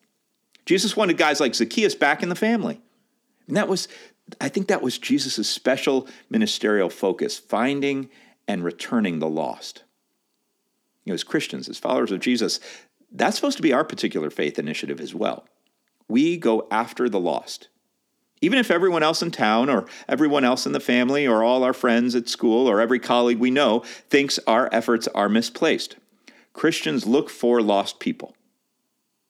Jesus 0.64 0.96
wanted 0.96 1.18
guys 1.18 1.40
like 1.40 1.54
Zacchaeus 1.54 1.94
back 1.94 2.22
in 2.22 2.30
the 2.30 2.34
family. 2.34 2.80
And 3.46 3.56
that 3.56 3.68
was, 3.68 3.86
I 4.40 4.48
think 4.48 4.66
that 4.68 4.82
was 4.82 4.98
Jesus' 4.98 5.48
special 5.48 6.08
ministerial 6.30 6.90
focus, 6.90 7.38
finding 7.38 8.08
and 8.48 8.64
returning 8.64 9.18
the 9.18 9.28
lost. 9.28 9.84
You 11.04 11.12
know, 11.12 11.14
as 11.14 11.22
Christians, 11.22 11.68
as 11.68 11.78
followers 11.78 12.10
of 12.10 12.20
Jesus, 12.20 12.58
that's 13.12 13.36
supposed 13.36 13.58
to 13.58 13.62
be 13.62 13.72
our 13.72 13.84
particular 13.84 14.30
faith 14.30 14.58
initiative 14.58 15.00
as 15.00 15.14
well. 15.14 15.46
We 16.08 16.38
go 16.38 16.66
after 16.70 17.08
the 17.08 17.20
lost. 17.20 17.68
Even 18.40 18.58
if 18.58 18.70
everyone 18.70 19.02
else 19.02 19.22
in 19.22 19.30
town 19.30 19.70
or 19.70 19.86
everyone 20.08 20.44
else 20.44 20.66
in 20.66 20.72
the 20.72 20.80
family 20.80 21.26
or 21.26 21.42
all 21.42 21.62
our 21.62 21.72
friends 21.72 22.14
at 22.14 22.28
school 22.28 22.66
or 22.68 22.80
every 22.80 22.98
colleague 22.98 23.38
we 23.38 23.50
know 23.50 23.80
thinks 24.10 24.38
our 24.46 24.68
efforts 24.72 25.08
are 25.08 25.28
misplaced. 25.28 25.96
Christians 26.56 27.06
look 27.06 27.28
for 27.28 27.60
lost 27.60 28.00
people. 28.00 28.34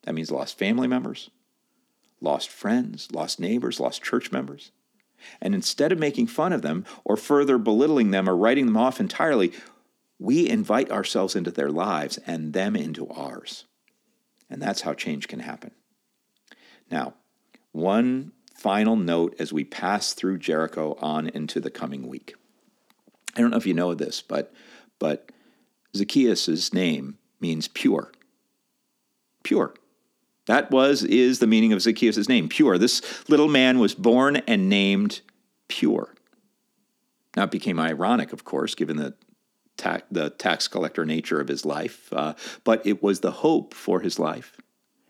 That 0.05 0.15
means 0.15 0.31
lost 0.31 0.57
family 0.57 0.87
members, 0.87 1.29
lost 2.21 2.49
friends, 2.49 3.11
lost 3.11 3.41
neighbors, 3.41 3.81
lost 3.81 4.01
church 4.01 4.31
members. 4.31 4.71
And 5.41 5.53
instead 5.53 5.91
of 5.91 5.99
making 5.99 6.29
fun 6.29 6.53
of 6.53 6.63
them 6.63 6.85
or 7.05 7.17
further 7.17 7.59
belittling 7.59 8.13
them 8.13 8.29
or 8.29 8.37
writing 8.37 8.67
them 8.67 8.77
off 8.77 9.01
entirely, 9.01 9.53
we 10.21 10.49
invite 10.49 10.93
ourselves 10.93 11.35
into 11.35 11.51
their 11.51 11.69
lives 11.69 12.17
and 12.29 12.53
them 12.53 12.77
into 12.77 13.09
ours. 13.09 13.65
And 14.49 14.63
that's 14.63 14.83
how 14.83 14.95
change 14.95 15.27
can 15.27 15.41
happen. 15.41 15.73
Now, 16.93 17.15
one 17.73 18.31
final 18.55 18.95
note 18.95 19.35
as 19.41 19.53
we 19.53 19.65
pass 19.65 20.13
through 20.13 20.39
Jericho 20.39 20.97
on 21.01 21.27
into 21.31 21.59
the 21.59 21.71
coming 21.71 22.07
week. 22.07 22.37
I 23.35 23.41
don't 23.41 23.51
know 23.51 23.57
if 23.57 23.67
you 23.67 23.75
know 23.75 23.95
this, 23.95 24.23
but 24.23 24.55
but 25.01 25.33
Zacchaeus' 25.97 26.73
name 26.73 27.19
means 27.41 27.69
pure. 27.69 28.13
Pure. 29.43 29.75
That 30.47 30.71
was, 30.71 31.03
is 31.03 31.39
the 31.39 31.47
meaning 31.47 31.73
of 31.73 31.83
Zacchaeus' 31.83 32.29
name, 32.29 32.49
pure. 32.49 32.79
This 32.79 33.29
little 33.29 33.49
man 33.49 33.79
was 33.79 33.95
born 33.95 34.37
and 34.37 34.69
named 34.69 35.21
pure. 35.69 36.15
Now, 37.37 37.45
it 37.45 37.51
became 37.51 37.79
ironic, 37.79 38.33
of 38.33 38.45
course, 38.45 38.75
given 38.75 38.97
the, 38.97 39.15
the 40.11 40.31
tax 40.31 40.69
collector 40.69 41.05
nature 41.05 41.41
of 41.41 41.49
his 41.49 41.65
life, 41.65 42.13
uh, 42.13 42.35
but 42.65 42.87
it 42.87 43.03
was 43.03 43.21
the 43.21 43.31
hope 43.31 43.75
for 43.75 44.01
his 44.01 44.19
life. 44.19 44.57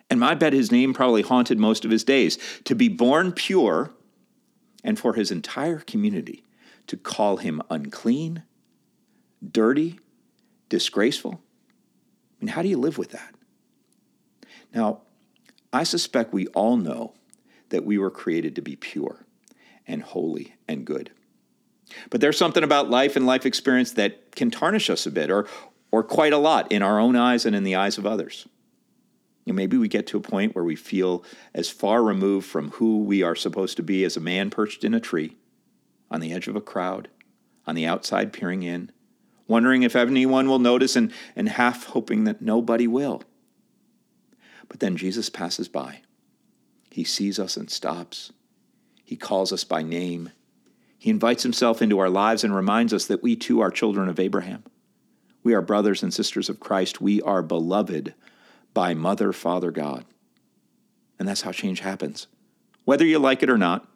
And 0.08 0.24
I 0.24 0.34
bet 0.34 0.52
his 0.52 0.72
name 0.72 0.94
probably 0.94 1.22
haunted 1.22 1.58
most 1.58 1.84
of 1.84 1.90
his 1.90 2.04
days. 2.04 2.38
To 2.64 2.74
be 2.74 2.88
born 2.88 3.32
pure, 3.32 3.92
and 4.82 4.98
for 4.98 5.14
his 5.14 5.30
entire 5.30 5.80
community 5.80 6.44
to 6.86 6.96
call 6.96 7.38
him 7.38 7.60
unclean, 7.68 8.44
dirty, 9.46 9.98
disgraceful. 10.68 11.40
I 12.40 12.44
mean, 12.44 12.48
how 12.48 12.62
do 12.62 12.68
you 12.68 12.78
live 12.78 12.98
with 12.98 13.10
that? 13.10 13.34
Now, 14.74 15.02
I 15.72 15.84
suspect 15.84 16.32
we 16.32 16.46
all 16.48 16.76
know 16.76 17.14
that 17.70 17.84
we 17.84 17.98
were 17.98 18.10
created 18.10 18.54
to 18.56 18.62
be 18.62 18.76
pure 18.76 19.26
and 19.86 20.02
holy 20.02 20.54
and 20.68 20.84
good. 20.84 21.10
But 22.10 22.20
there's 22.20 22.38
something 22.38 22.64
about 22.64 22.90
life 22.90 23.16
and 23.16 23.26
life 23.26 23.46
experience 23.46 23.92
that 23.92 24.34
can 24.34 24.50
tarnish 24.50 24.90
us 24.90 25.06
a 25.06 25.10
bit 25.10 25.30
or, 25.30 25.46
or 25.90 26.02
quite 26.02 26.32
a 26.32 26.38
lot 26.38 26.70
in 26.72 26.82
our 26.82 26.98
own 26.98 27.16
eyes 27.16 27.46
and 27.46 27.54
in 27.54 27.64
the 27.64 27.76
eyes 27.76 27.98
of 27.98 28.06
others. 28.06 28.46
You 29.44 29.52
know, 29.52 29.56
maybe 29.56 29.76
we 29.76 29.86
get 29.86 30.08
to 30.08 30.16
a 30.16 30.20
point 30.20 30.54
where 30.54 30.64
we 30.64 30.74
feel 30.74 31.24
as 31.54 31.70
far 31.70 32.02
removed 32.02 32.46
from 32.46 32.70
who 32.72 32.98
we 33.02 33.22
are 33.22 33.36
supposed 33.36 33.76
to 33.76 33.82
be 33.82 34.04
as 34.04 34.16
a 34.16 34.20
man 34.20 34.50
perched 34.50 34.82
in 34.82 34.94
a 34.94 35.00
tree, 35.00 35.36
on 36.10 36.20
the 36.20 36.32
edge 36.32 36.48
of 36.48 36.56
a 36.56 36.60
crowd, 36.60 37.08
on 37.66 37.76
the 37.76 37.86
outside 37.86 38.32
peering 38.32 38.64
in, 38.64 38.90
wondering 39.48 39.82
if 39.82 39.96
anyone 39.96 40.48
will 40.48 40.58
notice 40.58 40.96
and, 40.96 41.12
and 41.34 41.48
half 41.48 41.86
hoping 41.86 42.24
that 42.24 42.42
nobody 42.42 42.86
will. 42.86 43.22
But 44.68 44.80
then 44.80 44.96
Jesus 44.96 45.30
passes 45.30 45.68
by. 45.68 46.00
He 46.90 47.04
sees 47.04 47.38
us 47.38 47.56
and 47.56 47.70
stops. 47.70 48.32
He 49.04 49.16
calls 49.16 49.52
us 49.52 49.64
by 49.64 49.82
name. 49.82 50.30
He 50.98 51.10
invites 51.10 51.42
himself 51.42 51.80
into 51.80 51.98
our 51.98 52.08
lives 52.08 52.42
and 52.42 52.54
reminds 52.54 52.92
us 52.92 53.06
that 53.06 53.22
we 53.22 53.36
too 53.36 53.60
are 53.60 53.70
children 53.70 54.08
of 54.08 54.18
Abraham. 54.18 54.64
We 55.42 55.54
are 55.54 55.62
brothers 55.62 56.02
and 56.02 56.12
sisters 56.12 56.48
of 56.48 56.58
Christ. 56.58 57.00
We 57.00 57.22
are 57.22 57.42
beloved 57.42 58.14
by 58.74 58.94
Mother, 58.94 59.32
Father, 59.32 59.70
God. 59.70 60.04
And 61.18 61.28
that's 61.28 61.42
how 61.42 61.52
change 61.52 61.80
happens. 61.80 62.26
Whether 62.84 63.04
you 63.04 63.18
like 63.18 63.42
it 63.42 63.50
or 63.50 63.58
not, 63.58 63.86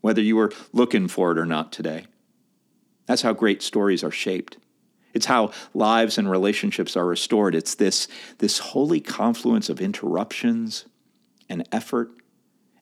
whether 0.00 0.20
you 0.20 0.36
were 0.36 0.52
looking 0.72 1.08
for 1.08 1.32
it 1.32 1.38
or 1.38 1.46
not 1.46 1.72
today. 1.72 2.04
That's 3.06 3.22
how 3.22 3.32
great 3.32 3.62
stories 3.62 4.04
are 4.04 4.10
shaped. 4.10 4.58
It's 5.14 5.26
how 5.26 5.52
lives 5.74 6.18
and 6.18 6.30
relationships 6.30 6.96
are 6.96 7.06
restored. 7.06 7.54
It's 7.54 7.74
this, 7.74 8.08
this 8.38 8.58
holy 8.58 9.00
confluence 9.00 9.68
of 9.68 9.80
interruptions 9.80 10.86
and 11.48 11.68
effort 11.70 12.10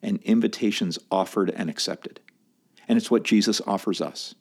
and 0.02 0.20
invitations 0.22 0.98
offered 1.10 1.50
and 1.50 1.68
accepted. 1.68 2.20
And 2.88 2.96
it's 2.96 3.10
what 3.10 3.24
Jesus 3.24 3.60
offers 3.66 4.00
us. 4.00 4.34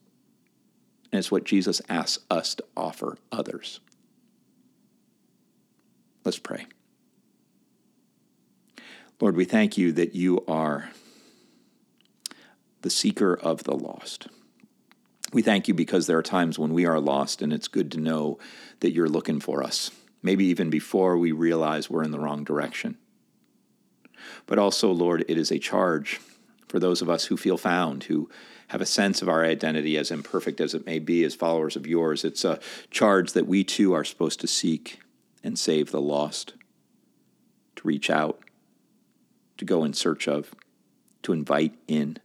And 1.12 1.20
it's 1.20 1.32
what 1.32 1.44
Jesus 1.44 1.82
asks 1.90 2.24
us 2.30 2.56
to 2.56 2.64
offer 2.78 3.18
others. 3.32 3.80
Let's 6.24 6.40
pray. 6.40 6.68
Lord, 9.20 9.36
we 9.36 9.46
thank 9.46 9.78
you 9.78 9.92
that 9.94 10.16
you 10.16 10.44
are 10.48 10.92
the 12.82 12.90
seeker 12.90 13.34
of 13.34 13.64
the 13.64 13.76
lost. 13.76 14.28
We 15.32 15.42
thank 15.42 15.68
you 15.68 15.74
because 15.74 16.08
there 16.08 16.18
are 16.18 16.24
times 16.24 16.58
when 16.58 16.74
we 16.74 16.86
are 16.86 17.00
lost, 17.00 17.42
and 17.42 17.54
it's 17.54 17.68
good 17.68 17.92
to 17.92 18.00
know 18.00 18.40
that 18.80 18.92
you're 18.92 19.10
looking 19.10 19.40
for 19.40 19.64
us, 19.64 19.92
maybe 20.24 20.46
even 20.46 20.70
before 20.70 21.18
we 21.18 21.32
realize 21.32 21.90
we're 21.90 22.04
in 22.04 22.12
the 22.12 22.20
wrong 22.20 22.44
direction. 22.44 22.98
But 24.48 24.60
also, 24.60 24.92
Lord, 24.92 25.24
it 25.28 25.38
is 25.38 25.52
a 25.52 25.60
charge 25.60 26.20
for 26.68 26.80
those 26.80 27.02
of 27.02 27.10
us 27.10 27.26
who 27.26 27.38
feel 27.38 27.58
found, 27.58 28.06
who 28.06 28.30
have 28.70 28.82
a 28.82 28.86
sense 28.86 29.22
of 29.22 29.30
our 29.30 29.44
identity, 29.44 29.98
as 29.98 30.12
imperfect 30.12 30.62
as 30.62 30.74
it 30.74 30.86
may 30.86 31.00
be, 31.00 31.24
as 31.24 31.36
followers 31.36 31.76
of 31.76 31.88
yours. 31.88 32.24
It's 32.24 32.46
a 32.46 32.60
charge 32.92 33.34
that 33.34 33.48
we 33.48 33.64
too 33.64 33.94
are 33.94 34.04
supposed 34.04 34.40
to 34.42 34.48
seek 34.48 35.00
and 35.44 35.58
save 35.58 35.92
the 35.92 36.02
lost, 36.02 36.54
to 37.76 37.88
reach 37.88 38.10
out, 38.10 38.40
to 39.58 39.66
go 39.66 39.84
in 39.84 39.94
search 39.94 40.28
of, 40.28 40.54
to 41.24 41.34
invite 41.34 41.74
in. 41.88 42.18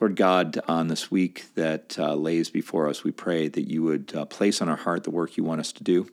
Lord 0.00 0.16
God, 0.16 0.58
on 0.66 0.88
this 0.88 1.10
week 1.10 1.46
that 1.54 1.96
uh, 1.98 2.14
lays 2.14 2.50
before 2.50 2.88
us, 2.88 3.04
we 3.04 3.12
pray 3.12 3.46
that 3.46 3.70
you 3.70 3.82
would 3.84 4.12
uh, 4.14 4.24
place 4.24 4.60
on 4.60 4.68
our 4.68 4.76
heart 4.76 5.04
the 5.04 5.10
work 5.10 5.36
you 5.36 5.44
want 5.44 5.60
us 5.60 5.72
to 5.72 5.84
do. 5.84 6.08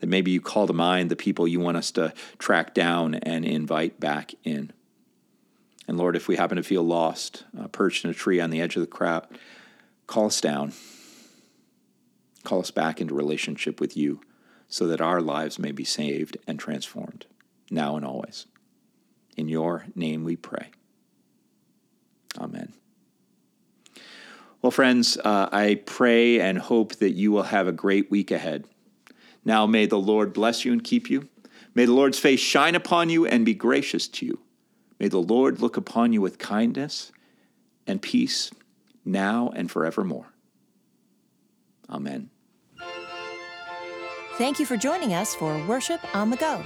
That 0.00 0.08
maybe 0.08 0.30
you 0.30 0.40
call 0.40 0.66
to 0.66 0.72
mind 0.72 1.10
the 1.10 1.16
people 1.16 1.46
you 1.46 1.60
want 1.60 1.76
us 1.76 1.90
to 1.92 2.14
track 2.38 2.72
down 2.72 3.16
and 3.16 3.44
invite 3.44 4.00
back 4.00 4.32
in. 4.44 4.72
And 5.86 5.98
Lord, 5.98 6.16
if 6.16 6.26
we 6.26 6.36
happen 6.36 6.56
to 6.56 6.62
feel 6.62 6.82
lost, 6.82 7.44
uh, 7.60 7.68
perched 7.68 8.04
in 8.04 8.10
a 8.10 8.14
tree 8.14 8.40
on 8.40 8.48
the 8.48 8.62
edge 8.62 8.76
of 8.76 8.80
the 8.80 8.86
crowd, 8.86 9.26
call 10.06 10.26
us 10.26 10.40
down. 10.40 10.72
Call 12.44 12.60
us 12.60 12.70
back 12.70 12.98
into 13.00 13.14
relationship 13.14 13.78
with 13.78 13.94
you 13.94 14.22
so 14.68 14.86
that 14.86 15.02
our 15.02 15.20
lives 15.20 15.58
may 15.58 15.72
be 15.72 15.84
saved 15.84 16.38
and 16.46 16.58
transformed, 16.58 17.26
now 17.70 17.96
and 17.96 18.06
always. 18.06 18.46
In 19.36 19.48
your 19.48 19.84
name 19.94 20.24
we 20.24 20.36
pray. 20.36 20.70
Amen. 22.38 22.72
Well, 24.62 24.70
friends, 24.70 25.16
uh, 25.16 25.48
I 25.50 25.80
pray 25.86 26.40
and 26.40 26.58
hope 26.58 26.96
that 26.96 27.12
you 27.12 27.32
will 27.32 27.44
have 27.44 27.66
a 27.66 27.72
great 27.72 28.10
week 28.10 28.30
ahead. 28.30 28.66
Now, 29.44 29.66
may 29.66 29.86
the 29.86 29.98
Lord 29.98 30.32
bless 30.32 30.64
you 30.64 30.72
and 30.72 30.84
keep 30.84 31.08
you. 31.08 31.28
May 31.74 31.86
the 31.86 31.94
Lord's 31.94 32.18
face 32.18 32.40
shine 32.40 32.74
upon 32.74 33.08
you 33.08 33.26
and 33.26 33.44
be 33.44 33.54
gracious 33.54 34.06
to 34.08 34.26
you. 34.26 34.40
May 34.98 35.08
the 35.08 35.22
Lord 35.22 35.60
look 35.60 35.78
upon 35.78 36.12
you 36.12 36.20
with 36.20 36.38
kindness 36.38 37.10
and 37.86 38.02
peace 38.02 38.50
now 39.04 39.50
and 39.54 39.70
forevermore. 39.70 40.26
Amen. 41.88 42.30
Thank 44.36 44.58
you 44.58 44.66
for 44.66 44.76
joining 44.76 45.14
us 45.14 45.34
for 45.34 45.66
Worship 45.66 46.00
on 46.14 46.30
the 46.30 46.36
Go. 46.36 46.62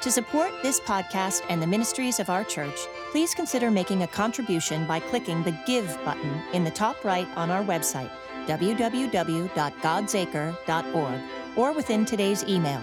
To 0.00 0.10
support 0.10 0.50
this 0.62 0.80
podcast 0.80 1.42
and 1.50 1.60
the 1.60 1.66
ministries 1.66 2.20
of 2.20 2.30
our 2.30 2.42
church, 2.42 2.86
please 3.10 3.34
consider 3.34 3.70
making 3.70 4.02
a 4.02 4.06
contribution 4.06 4.86
by 4.86 4.98
clicking 4.98 5.42
the 5.42 5.54
Give 5.66 5.86
button 6.06 6.42
in 6.54 6.64
the 6.64 6.70
top 6.70 7.04
right 7.04 7.28
on 7.36 7.50
our 7.50 7.62
website, 7.62 8.10
www.godsacre.org, 8.46 11.20
or 11.56 11.72
within 11.72 12.06
today's 12.06 12.44
email. 12.44 12.80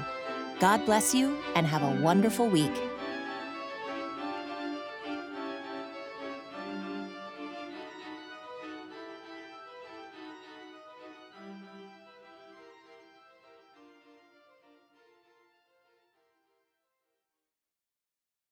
God 0.59 0.85
bless 0.85 1.15
you 1.15 1.35
and 1.55 1.65
have 1.65 1.81
a 1.81 1.99
wonderful 2.01 2.47
week. 2.47 2.86